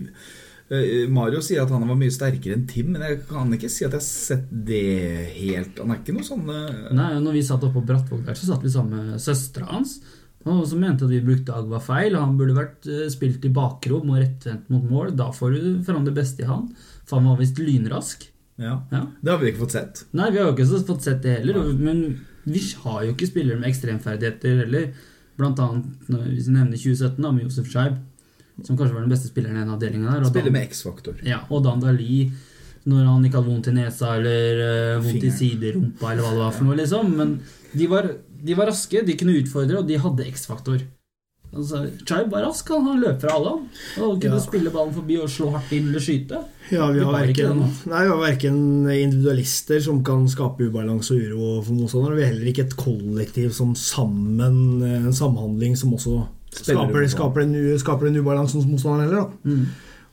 [0.70, 3.86] eh, Mario sier at han var mye sterkere enn Tim, men jeg kan ikke si
[3.88, 4.84] at jeg har sett det
[5.40, 8.38] helt Han er ikke noe sånn eh, Nei, når vi satt oppe på Brattvåg der,
[8.38, 9.98] så satt vi sammen med søstera hans.
[10.46, 13.54] Og som mente at vi brukte Agva feil, og han burde vært eh, spilt i
[13.54, 15.16] bakrom og rettvendt mot mål.
[15.18, 16.68] Da får du fram det beste i han.
[17.06, 18.28] For han var visst lynrask.
[18.62, 18.78] ja.
[18.92, 19.02] Ja.
[19.22, 20.06] Det har vi ikke fått sett.
[20.14, 21.74] Nei, vi har jo ikke fått sett det heller.
[21.74, 22.06] Men
[22.46, 24.92] vi har jo ikke spillere med ekstremferdigheter heller.
[25.36, 27.98] Blant annet, hvis vi nevner 2017, da, med Josef Scheib,
[28.64, 30.30] som kanskje var den beste spilleren i den avdelinga der.
[30.30, 31.18] Spiller med X-faktor.
[31.28, 32.28] Ja, og Dan Dali
[32.86, 36.42] når han ikke hadde vondt i nesa eller uh, vondt i siderumpa eller hva det
[36.44, 37.16] var for noe, liksom.
[37.18, 37.32] Men
[37.74, 38.12] de var,
[38.46, 40.84] de var raske, de kunne utfordre, og de hadde X-faktor.
[41.56, 43.52] Altså, Chaib var rask, han, han løp fra alle.
[43.54, 43.68] han.
[44.20, 44.40] Kunne Ja.
[44.44, 46.42] spille ballen forbi og slå hardt inn eller skyte.
[46.74, 48.58] Ja, vi har verken, nei, vi har verken
[48.92, 53.54] individualister som kan skape ubalanse og uro for motstanderen, vi har heller ikke et kollektiv
[53.56, 59.30] som sammen En samhandling som også skaper, skaper, den, skaper den ubalansen hos motstanderen heller.
[59.46, 59.66] da Mm.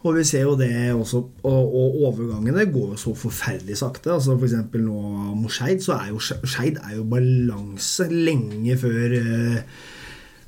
[0.02, 4.10] Og vi ser jo det også, og, og overgangene går jo så forferdelig sakte.
[4.10, 4.98] altså For eksempel nå
[5.38, 9.60] mot Skeid, så er jo Skeid balanse lenge før eh,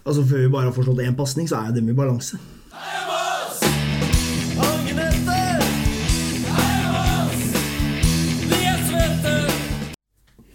[0.04, 2.36] Altså Før vi bare har forstått én pasning, så er jo dem i balanse.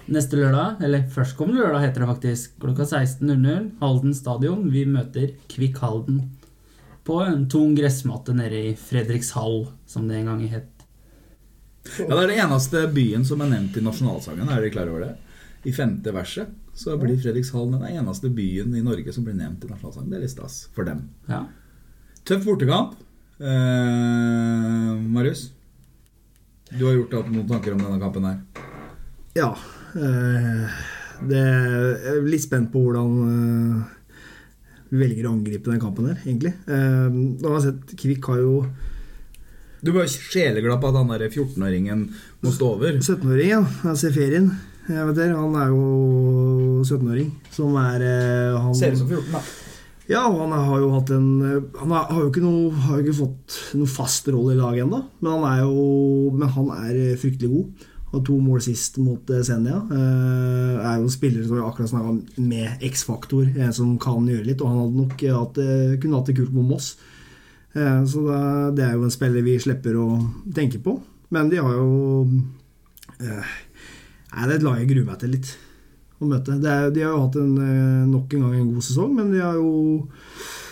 [0.09, 4.67] Neste lørdag, eller førstkommende lørdag heter det faktisk, klokka 16.00, Halden stadion.
[4.73, 6.21] Vi møter Kvikk Halden
[7.07, 10.69] på en tung gressmatte nede i Fredrikshall, som det en gang het.
[11.97, 14.49] Ja, Det er den eneste byen som er nevnt i nasjonalsangen.
[14.49, 15.13] Er dere klar over det?
[15.65, 19.71] I femte verset så blir Fredrikshallen den eneste byen i Norge som blir nevnt i
[19.71, 20.09] nasjonalsangen.
[20.11, 21.07] Det er litt stas for dem.
[21.27, 21.45] Ja.
[22.27, 22.93] Tøff bortekamp.
[23.39, 25.49] Eh, Marius,
[26.71, 28.39] du har gjort deg noen tanker om denne kampen her.
[29.39, 29.53] Ja.
[29.95, 30.79] eh,
[31.29, 33.95] det jeg er litt spent på hvordan eh,
[34.91, 36.53] velger å angripe den kampen her, egentlig.
[36.67, 38.53] Eh, Nå har jeg sett Kvikk har jo
[39.85, 42.07] Du var sjeleglad på at han der 14-åringen
[42.43, 42.97] må stå over.
[42.99, 43.61] 17-åring, ja.
[43.85, 44.49] Jeg ser ferien.
[44.89, 49.33] Jeg vet det, Han er jo 17-åring, som er eh, han, Ser ut som 14,
[49.35, 49.43] da.
[50.09, 51.27] Ja, og han har jo hatt en
[51.77, 55.03] Han har, jo ikke, noe, har jo ikke fått noen fast rolle i laget ennå,
[55.21, 55.83] men han er jo
[56.33, 57.85] Men han er fryktelig god.
[58.09, 59.83] Har to mål sist mot eh, Senja.
[59.91, 64.63] Uh, er jo en spiller som akkurat snakka med X-faktor, en som kan gjøre litt.
[64.63, 66.95] Og han hadde nok hatt, det- kunne hatt det kult mot Moss.
[67.75, 68.41] Uh, så det,
[68.79, 70.09] det er jo en spiller vi slipper å
[70.57, 70.97] tenke på.
[71.29, 73.55] Men de har jo uh,
[74.29, 75.55] Nei, det er et lag jeg gruer meg til litt
[76.19, 76.57] å møte.
[76.59, 79.31] Det er, de har jo hatt en, eh, nok en gang en god sesong, men
[79.33, 80.07] de har jo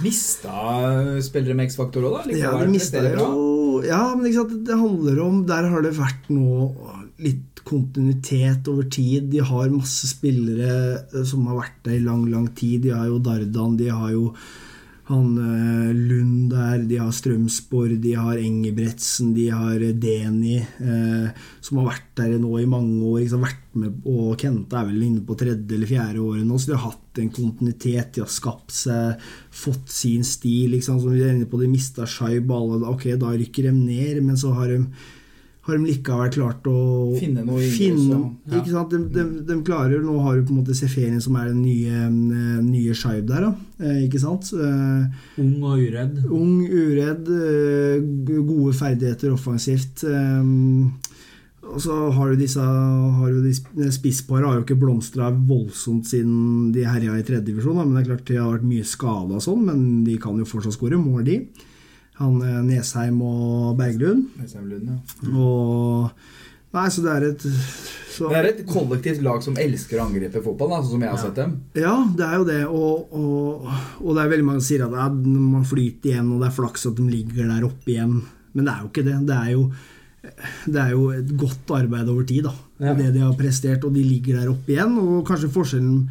[0.03, 2.35] Mista spillere med X-faktor òg, da?
[2.37, 6.75] Ja, de mista jo Ja, men det handler om Der har det vært nå
[7.23, 9.27] litt kontinuitet over tid.
[9.31, 12.85] De har masse spillere eh, som har vært der i lang, lang tid.
[12.85, 14.31] De har jo Dardan, de har jo
[15.07, 21.45] han eh, Lund der, de har Strømsborg, de har Engebretsen, de har eh, Deni, eh,
[21.63, 23.21] som har vært der nå i mange år.
[23.21, 26.73] Liksom, vært med, og Kente er vel inne på tredje eller fjerde året nå, så
[26.73, 28.17] de har hatt en kontinuitet.
[28.17, 29.29] De har skapt seg,
[29.63, 30.73] fått sin stil.
[30.75, 32.83] Liksom, som vi er inne på, De mista Shaib og.
[32.91, 34.81] Ok, da rykker de ned, men så har de
[35.67, 36.77] har de likevel klart å
[37.19, 38.59] Finne noe finne, ja.
[38.61, 38.93] ikke sant?
[38.93, 42.05] De, de, de klarer Nå har du på en måte Seferin som er den nye,
[42.07, 43.83] eh, nye Shaib der, da.
[43.83, 44.47] Eh, ikke sant?
[44.55, 46.21] Eh, Ung og uredd.
[46.31, 47.27] Ung, uredd,
[48.47, 50.05] gode ferdigheter offensivt.
[51.67, 56.69] Og så har du disse har du de Spissparet har jo ikke blomstra voldsomt siden
[56.71, 57.81] de herja i tredje divisjon.
[57.81, 60.47] Men det er klart de har vært mye skada og sånn, men de kan jo
[60.47, 61.41] fortsatt skåre mål, de.
[62.17, 64.27] Han eh, Nesheim og Berglund.
[64.67, 65.31] Lund, ja.
[65.33, 66.11] Og
[66.75, 70.41] Nei, så det er et så, Det er et kollektivt lag som elsker å angripe
[70.43, 71.53] fotball, da, sånn som jeg har sett dem.
[71.77, 72.61] Ja, det er jo det.
[72.65, 73.67] Og, og,
[74.01, 76.57] og det er veldig mange som sier at ja, man flyter igjen, og det er
[76.57, 78.17] flaks at de ligger der oppe igjen.
[78.57, 79.17] Men det er jo ikke det.
[79.29, 79.63] Det er jo,
[80.65, 82.55] det er jo et godt arbeid over tid, da.
[82.81, 82.97] Ja.
[82.97, 84.97] Det de har prestert, og de ligger der oppe igjen.
[85.01, 86.01] Og kanskje forskjellen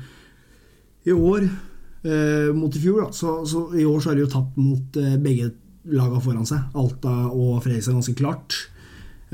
[1.07, 3.19] i år eh, mot i fjor, da.
[3.19, 5.51] Så, så i år så har de jo tapt mot eh, begge
[5.93, 6.65] laga foran seg.
[6.79, 8.57] Alta og Fredrikstad ganske klart.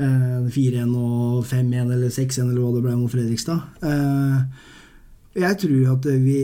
[0.01, 3.61] Eh, 4-1 og 5-1 eller 6-1 eller hva det ble mot Fredrikstad.
[3.85, 4.71] Eh,
[5.43, 6.39] jeg tror at vi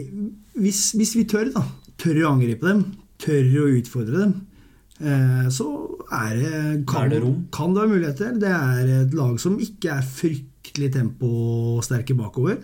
[0.59, 1.63] hvis, hvis vi tør, da,
[2.01, 2.83] tør å angripe dem,
[3.21, 4.33] tør å utfordre dem,
[4.99, 5.67] eh, så
[6.09, 6.53] er det,
[6.89, 7.43] kan, Er det rom?
[7.53, 8.33] kan det være muligheter.
[8.41, 12.59] Det er et lag som ikke er fryktelig temposterke bakover.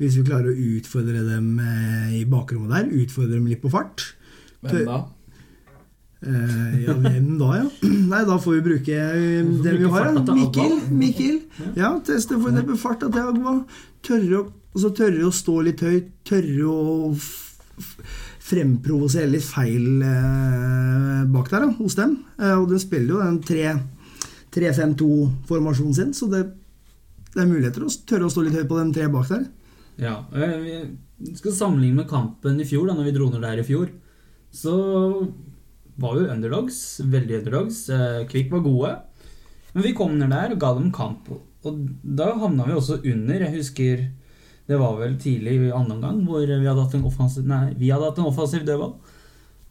[0.00, 4.14] Hvis vi klarer å utfordre dem eh, i bakrommet der, utfordre dem litt på fart.
[4.64, 5.00] Hvem da?
[6.20, 7.66] Eh, ja, hvem da, ja?
[8.12, 10.10] Nei, da får vi bruke eh, det vi har.
[10.12, 10.24] Ja.
[10.36, 10.74] Mikkel.
[10.92, 11.38] Mikkel.
[11.78, 13.60] Ja, teste for eksempel farta til Agua.
[14.04, 16.10] Tørre å, altså, tørre å stå litt høyt.
[16.28, 17.14] Tørre å
[18.50, 22.18] fremprovosere litt feil eh, bak der da, hos dem.
[22.40, 23.78] Eh, og de spiller jo den 3
[24.50, 26.40] 3-5-2-formasjonen sin, så det,
[27.34, 29.44] det er muligheter å tørre å stå litt høyt på den tre bak der.
[30.00, 30.56] Ja, eh,
[31.20, 33.92] vi skal sammenligne med kampen i fjor, da når vi dro ned der i fjor.
[34.50, 34.74] Så
[36.00, 37.84] var jo underdogs, veldig underdogs.
[37.92, 38.96] Eh, Kvikk var gode.
[39.74, 41.30] Men vi kom ned der og ga dem kamp.
[41.64, 43.44] Og da havna vi også under.
[43.44, 44.08] Jeg husker
[44.70, 48.20] det var vel tidlig i andre omgang hvor vi hadde hatt en offensiv, nei, hatt
[48.20, 48.92] en offensiv dødball.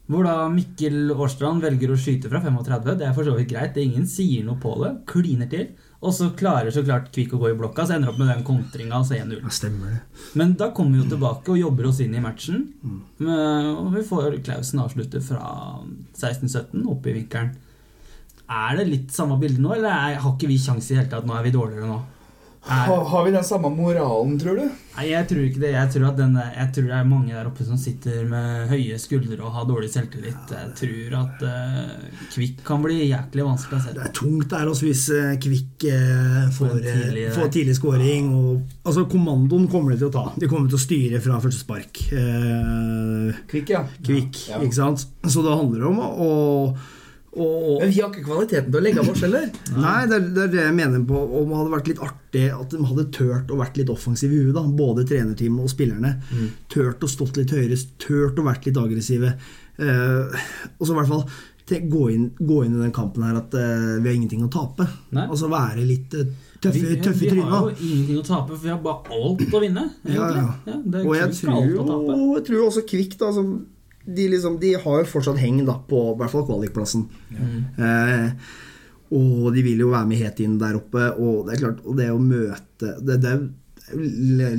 [0.09, 2.97] Hvor da Mikkel Årstrand velger å skyte fra 35.
[2.97, 3.75] Det er for så vidt greit.
[3.75, 4.95] det er Ingen sier noe på det.
[5.07, 5.67] Kliner til.
[5.99, 8.43] Og så klarer så klart Kvikk å gå i blokka, så ender opp med den
[8.47, 9.41] kontringa, altså 1-0.
[9.41, 9.49] Ja.
[10.39, 12.69] Men da kommer vi jo tilbake og jobber oss inn i matchen.
[13.19, 15.81] Men- Og vi får Klausen avslutte fra
[16.15, 17.51] 16-17 oppe i vinkelen.
[18.49, 21.09] Er det litt samme bilde nå, eller er, har ikke vi sjanse i det hele
[21.11, 21.25] tatt?
[21.27, 21.99] Nå er vi dårligere nå.
[22.67, 24.65] Er, Har, har vi den samme moralen, tror du?
[24.99, 25.69] nei, jeg tror ikke det.
[25.71, 28.97] Jeg tror, at den, jeg tror det er mange der oppe som sitter med høye
[28.99, 30.51] skuldre og har dårlig selvtillit.
[30.51, 34.89] Jeg tror at uh, Kvikk kan bli jæklig vanskelig å Det er tungt der også
[34.89, 38.27] hvis uh, Kvikk uh, får, tidlig- eh, får tidlig scoring.
[38.35, 40.25] Og, altså Kommandoen kommer de til å ta.
[40.35, 42.03] De kommer til å styre fra første spark.
[42.11, 43.85] Eh, Kvikk, ja.
[44.03, 44.59] Kvikk, Ja.
[44.59, 45.07] ikke sant?
[45.23, 46.31] Så det handler om å,
[47.29, 47.47] å
[47.79, 49.45] Men vi har ikke kvaliteten til å legge av oss heller.
[49.75, 51.19] Nei, det er, det er det jeg mener på.
[51.41, 54.41] Om det hadde vært litt artig at de hadde tørt å vært litt offensive i
[54.41, 54.55] huet.
[54.57, 56.15] da, Både trenerteamet og spillerne.
[56.73, 59.35] Tørt å stått litt høyere, tørt å vært litt aggressive.
[59.79, 60.41] Eh,
[60.75, 61.23] og så i hvert fall
[61.69, 64.87] gå inn, gå inn i den kampen her at eh, vi har ingenting å tape.
[65.13, 65.27] Nei.
[65.29, 68.63] Altså være litt eh, tøffe, vi, tøffe i vi har jo ingenting å tape, for
[68.63, 69.85] vi har bare alt å vinne.
[70.09, 70.47] Ja, ja.
[70.65, 70.79] ja.
[70.81, 73.53] det er Og jeg tror, alt å jo, jeg tror også Kvikk da, som
[74.15, 77.05] de, liksom, de har jo fortsatt heng da, på i hvert fall kvalikplassen.
[77.77, 78.31] Eh,
[79.17, 81.07] og de vil jo være med helt inn der oppe.
[81.17, 83.47] Og det er klart, og det å møte Det, det er jo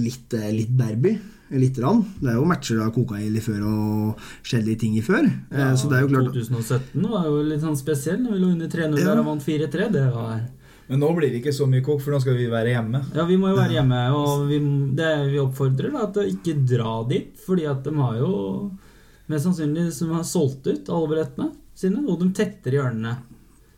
[0.01, 1.12] litt, litt derby.
[1.51, 2.05] Lite grann.
[2.20, 5.03] Det er jo matcher det har koka i litt før og skjedd litt ting i
[5.03, 5.26] før.
[5.51, 8.20] Ja, så det er jo klart 2017 var jo litt sånn spesiell.
[8.22, 9.07] Når vi lå under 3-0 Ja.
[9.09, 9.88] der og vant 4-3.
[9.94, 10.44] Det var
[10.90, 13.01] Men nå blir det ikke så mye kok, for nå skal vi være hjemme.
[13.14, 14.57] Ja, vi må jo være hjemme, og vi,
[14.98, 17.28] det, vi oppfordrer da, til å ikke dra dit.
[17.46, 18.32] Fordi at de har jo
[19.31, 23.14] mest sannsynlig som har solgt ut alle billettene sine, og de tetter hjørnene.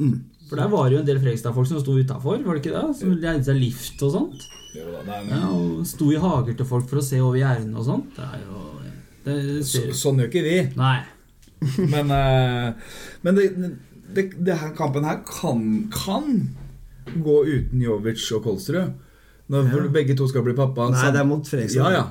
[0.01, 0.17] Mm.
[0.49, 2.97] For der var det jo en del Fredrikstad-folk som sto utafor, var det ikke det?
[2.99, 4.49] Som leide seg lift og sånt.
[4.73, 4.83] Det
[5.29, 8.17] Ja, og sto i hager til folk for å se over gjerdene og sånt.
[8.17, 8.61] Det er jo
[9.25, 9.37] det
[9.69, 10.57] Så, sånn gjør ikke vi.
[10.81, 10.97] Nei.
[11.93, 12.73] Men, eh,
[13.23, 13.45] men det,
[14.17, 15.61] det, det her kampen her kan,
[15.95, 16.49] kan
[17.23, 18.97] gå uten Jovic og Kolsrud.
[19.53, 19.85] Når Ja.
[19.95, 20.89] begge to skal bli pappa.
[20.91, 21.93] Nei, det er mot Fredrikstad.
[21.93, 22.05] Ja, ja.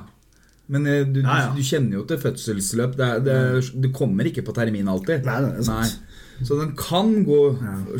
[0.68, 1.52] Men eh, du, Ja, ja.
[1.56, 2.96] du kjenner jo til fødselsløp.
[2.96, 5.24] Det, det, er- du kommer ikke på termin alltid.
[5.26, 6.00] Nei, det er sant.
[6.42, 7.36] Så den kan gå,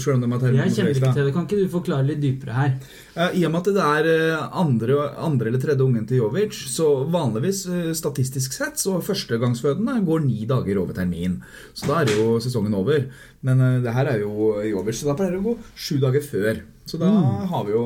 [0.02, 1.32] sjøl om de har termin Jeg kjenner ikke til det.
[1.34, 2.72] Kan ikke du forklare litt dypere her?
[3.14, 4.96] Ja, I og med at det er eh, andre,
[5.28, 10.46] andre eller tredje ungen til Jovic, så vanligvis, eh, statistisk sett, så førstegangsfødende går ni
[10.50, 11.36] dager over termin.
[11.74, 13.04] Så da er jo sesongen over.
[13.46, 16.62] Men det her er jo Jovic, så da pleier det å gå sju dager før.
[16.86, 17.46] Så da Mm.
[17.52, 17.84] har vi jo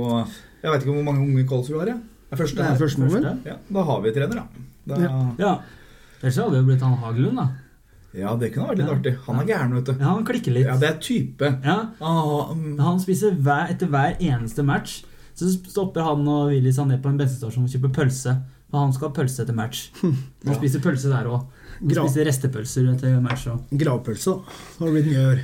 [0.63, 2.01] Jeg vet ikke hvor mange unge Kolsrud har, jeg.
[2.31, 3.21] Det første Det er første nummer.
[3.23, 3.49] Første?
[3.53, 4.47] Ja, da har vi trener, da.
[4.87, 5.11] da ja.
[5.39, 5.53] Ja.
[6.23, 7.49] Ellers hadde det jo blitt han Hagelund, da.
[8.41, 8.95] det kunne vært litt Ja.
[8.97, 9.13] artig.
[9.27, 9.93] Han er gæren, vet du.
[10.01, 10.67] Ja, han klikker litt.
[10.67, 11.51] Ja, det er type.
[11.65, 12.79] Ja, Ah, um.
[12.79, 15.03] Han spiser hver, etter hver eneste match
[15.37, 18.37] Så stopper han og Willy ned på en bensinstasjon og kjøper pølse.
[18.71, 19.91] For han skal ha pølse etter match.
[20.03, 20.17] Han
[20.47, 20.55] Ja.
[20.55, 21.45] spiser pølse der òg.
[21.81, 23.61] Han Gra- spiser restepølser etter match òg.
[23.71, 24.41] Gravpølse da.
[24.79, 25.43] har det blitt mye å gjøre.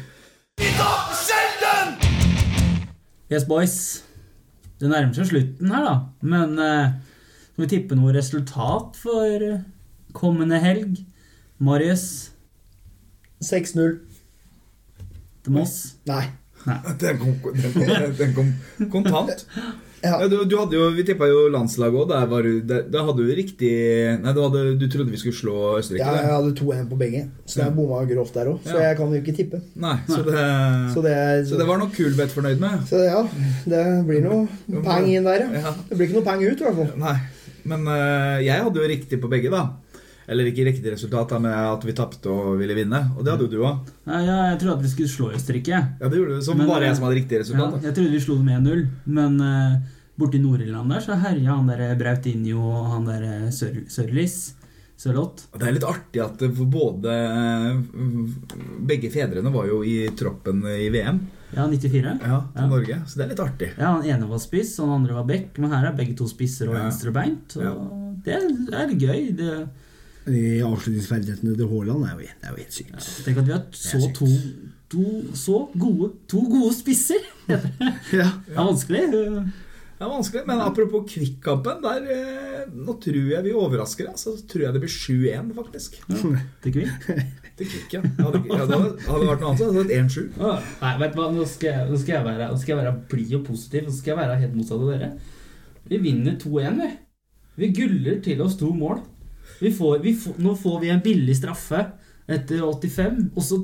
[3.30, 4.03] Yes, boys.
[4.83, 5.95] Det nærmer seg slutten her, da.
[6.26, 6.95] Men eh,
[7.53, 9.61] skal vi tippe noe resultat for eh,
[10.16, 10.99] kommende helg?
[11.62, 12.33] Marius
[13.47, 14.01] 6-0.
[15.47, 15.76] til Moss?
[16.11, 16.24] Nei.
[17.03, 18.51] Den kom, den kom, den kom
[18.91, 19.47] kontant.
[20.03, 20.16] Ja.
[20.20, 22.09] Ja, du, du hadde jo, Vi tippa jo landslaget òg.
[22.11, 23.70] Da, hadde du riktig
[24.22, 26.03] Nei, du, hadde, du trodde vi skulle slå Østerrike?
[26.03, 27.66] Ja, jeg hadde 2-1 på begge, så Ja.
[27.68, 28.59] jeg bomma grovt der òg.
[28.66, 28.88] Så Ja.
[28.88, 29.61] jeg kan jo ikke tippe.
[29.76, 30.34] Nei, så det,
[30.94, 31.14] Så det,
[31.53, 32.82] så det var nok Kulbeth fornøyd med.
[32.90, 33.22] så ja,
[33.66, 34.48] det blir noe
[34.82, 35.62] peng inn der, ja.
[35.68, 35.74] Ja.
[35.88, 36.92] Det blir ikke noe peng ut, i hvert fall.
[36.98, 37.16] Nei,
[37.64, 39.68] men eh, jeg hadde jo riktig på begge, da.
[40.33, 43.03] Eller ikke riktig resultat, men at vi tapte og ville vinne.
[43.16, 43.91] Og det hadde jo du òg.
[44.09, 44.20] Ja,
[44.51, 45.80] jeg trodde at vi skulle slå Østerrike.
[46.01, 46.45] Ja, det gjorde du.
[46.47, 47.76] Som Men, bare eh, jeg som hadde riktig resultat.
[47.76, 48.87] Ja, jeg trodde vi slo dem 1-0,
[49.18, 49.76] men uh,
[50.18, 54.41] borti Nord-Irland der så herja han der Brautinho og han der eh, Sør Sørlis.
[55.03, 55.49] Sørloth.
[55.59, 57.12] Det er litt artig at både
[58.87, 61.18] Begge fedrene var jo i troppen i VM
[61.57, 62.05] Ja, 94.
[62.22, 62.66] ja, til Ja.
[62.70, 63.70] Norge, så det er litt artig.
[63.78, 66.24] Ja, Han ene var spiss, og den andre var back, men her er begge to
[66.30, 66.85] spisser og Ja.
[66.87, 67.57] venstrebeint.
[67.57, 67.74] Og Ja.
[68.24, 68.39] det
[68.72, 69.37] er gøy.
[69.37, 69.68] Det,
[70.27, 73.11] De avslutningsferdighetene til Haaland er jo, det er jo helt sykt.
[73.27, 74.29] tenk at vi har så to,
[74.93, 75.05] to
[75.35, 77.25] så gode To gode spisser!
[77.51, 78.29] Ja.
[78.47, 79.03] Det er vanskelig.
[79.12, 84.16] Det er vanskelig, men apropos Kvikk-kampen, der eh, Nå tror jeg vi overrasker deg.
[84.18, 85.99] Så tror jeg det blir 7-1, faktisk.
[86.62, 87.07] Til Kvikk.
[87.59, 88.01] Til Kvikk, ja.
[88.18, 90.39] Hadde, ja, det hadde, hadde det vært noe annet, så hadde det vært 1-7.
[90.39, 90.53] Å,
[90.83, 92.95] Nei, vet du hva, nå skal jeg, nå skal jeg være, nå skal jeg være
[93.12, 95.11] blid og positiv, nå skal jeg være helt motsatt av dere.
[95.93, 96.91] Vi vinner 2-1, vi.
[97.62, 99.03] Vi guller til oss to mål.
[99.63, 101.85] Vi får, vi får, nå får vi en billig straffe
[102.31, 103.61] etter 85, og så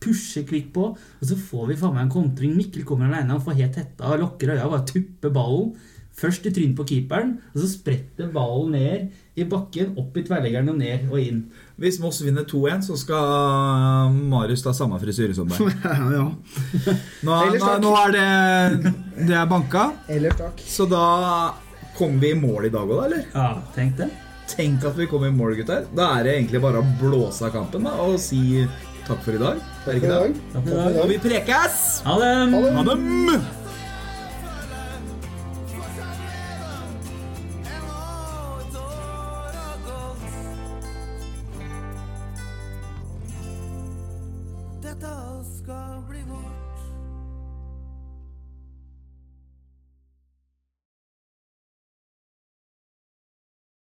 [0.00, 2.54] pusher Kvikk på, og så får vi faen meg en kontring.
[2.56, 5.76] Mikkel kommer alene, han får helt hetta, lukker øya, bare tupper ballen.
[6.16, 10.70] Først i trynet på keeperen, og så spretter ballen ned i bakken, opp i tverrleggeren
[10.72, 11.42] og ned og inn.
[11.76, 15.60] Hvis Moss vinner 2-1, så skal Marius ta samme frisyre som deg.
[15.84, 16.24] ja, ja.
[17.28, 18.94] Nå, nå, nå er det
[19.28, 19.90] Det er banka.
[20.08, 20.64] Eller takk.
[20.64, 21.04] Så da
[21.98, 23.28] kommer vi i mål i dag òg, da, eller?
[23.36, 24.08] Ja, tenk det.
[24.46, 25.86] Tenk at vi kom i mål, gutter.
[25.96, 28.62] Da er det egentlig bare å blåse av kampen da, og si
[29.06, 29.60] takk for i dag.
[29.84, 30.42] Er det ikke det?
[30.54, 30.98] Takk for i dag.
[31.02, 31.78] Og vi prekes!
[32.06, 32.34] Ha det!
[32.78, 33.65] Ha dem!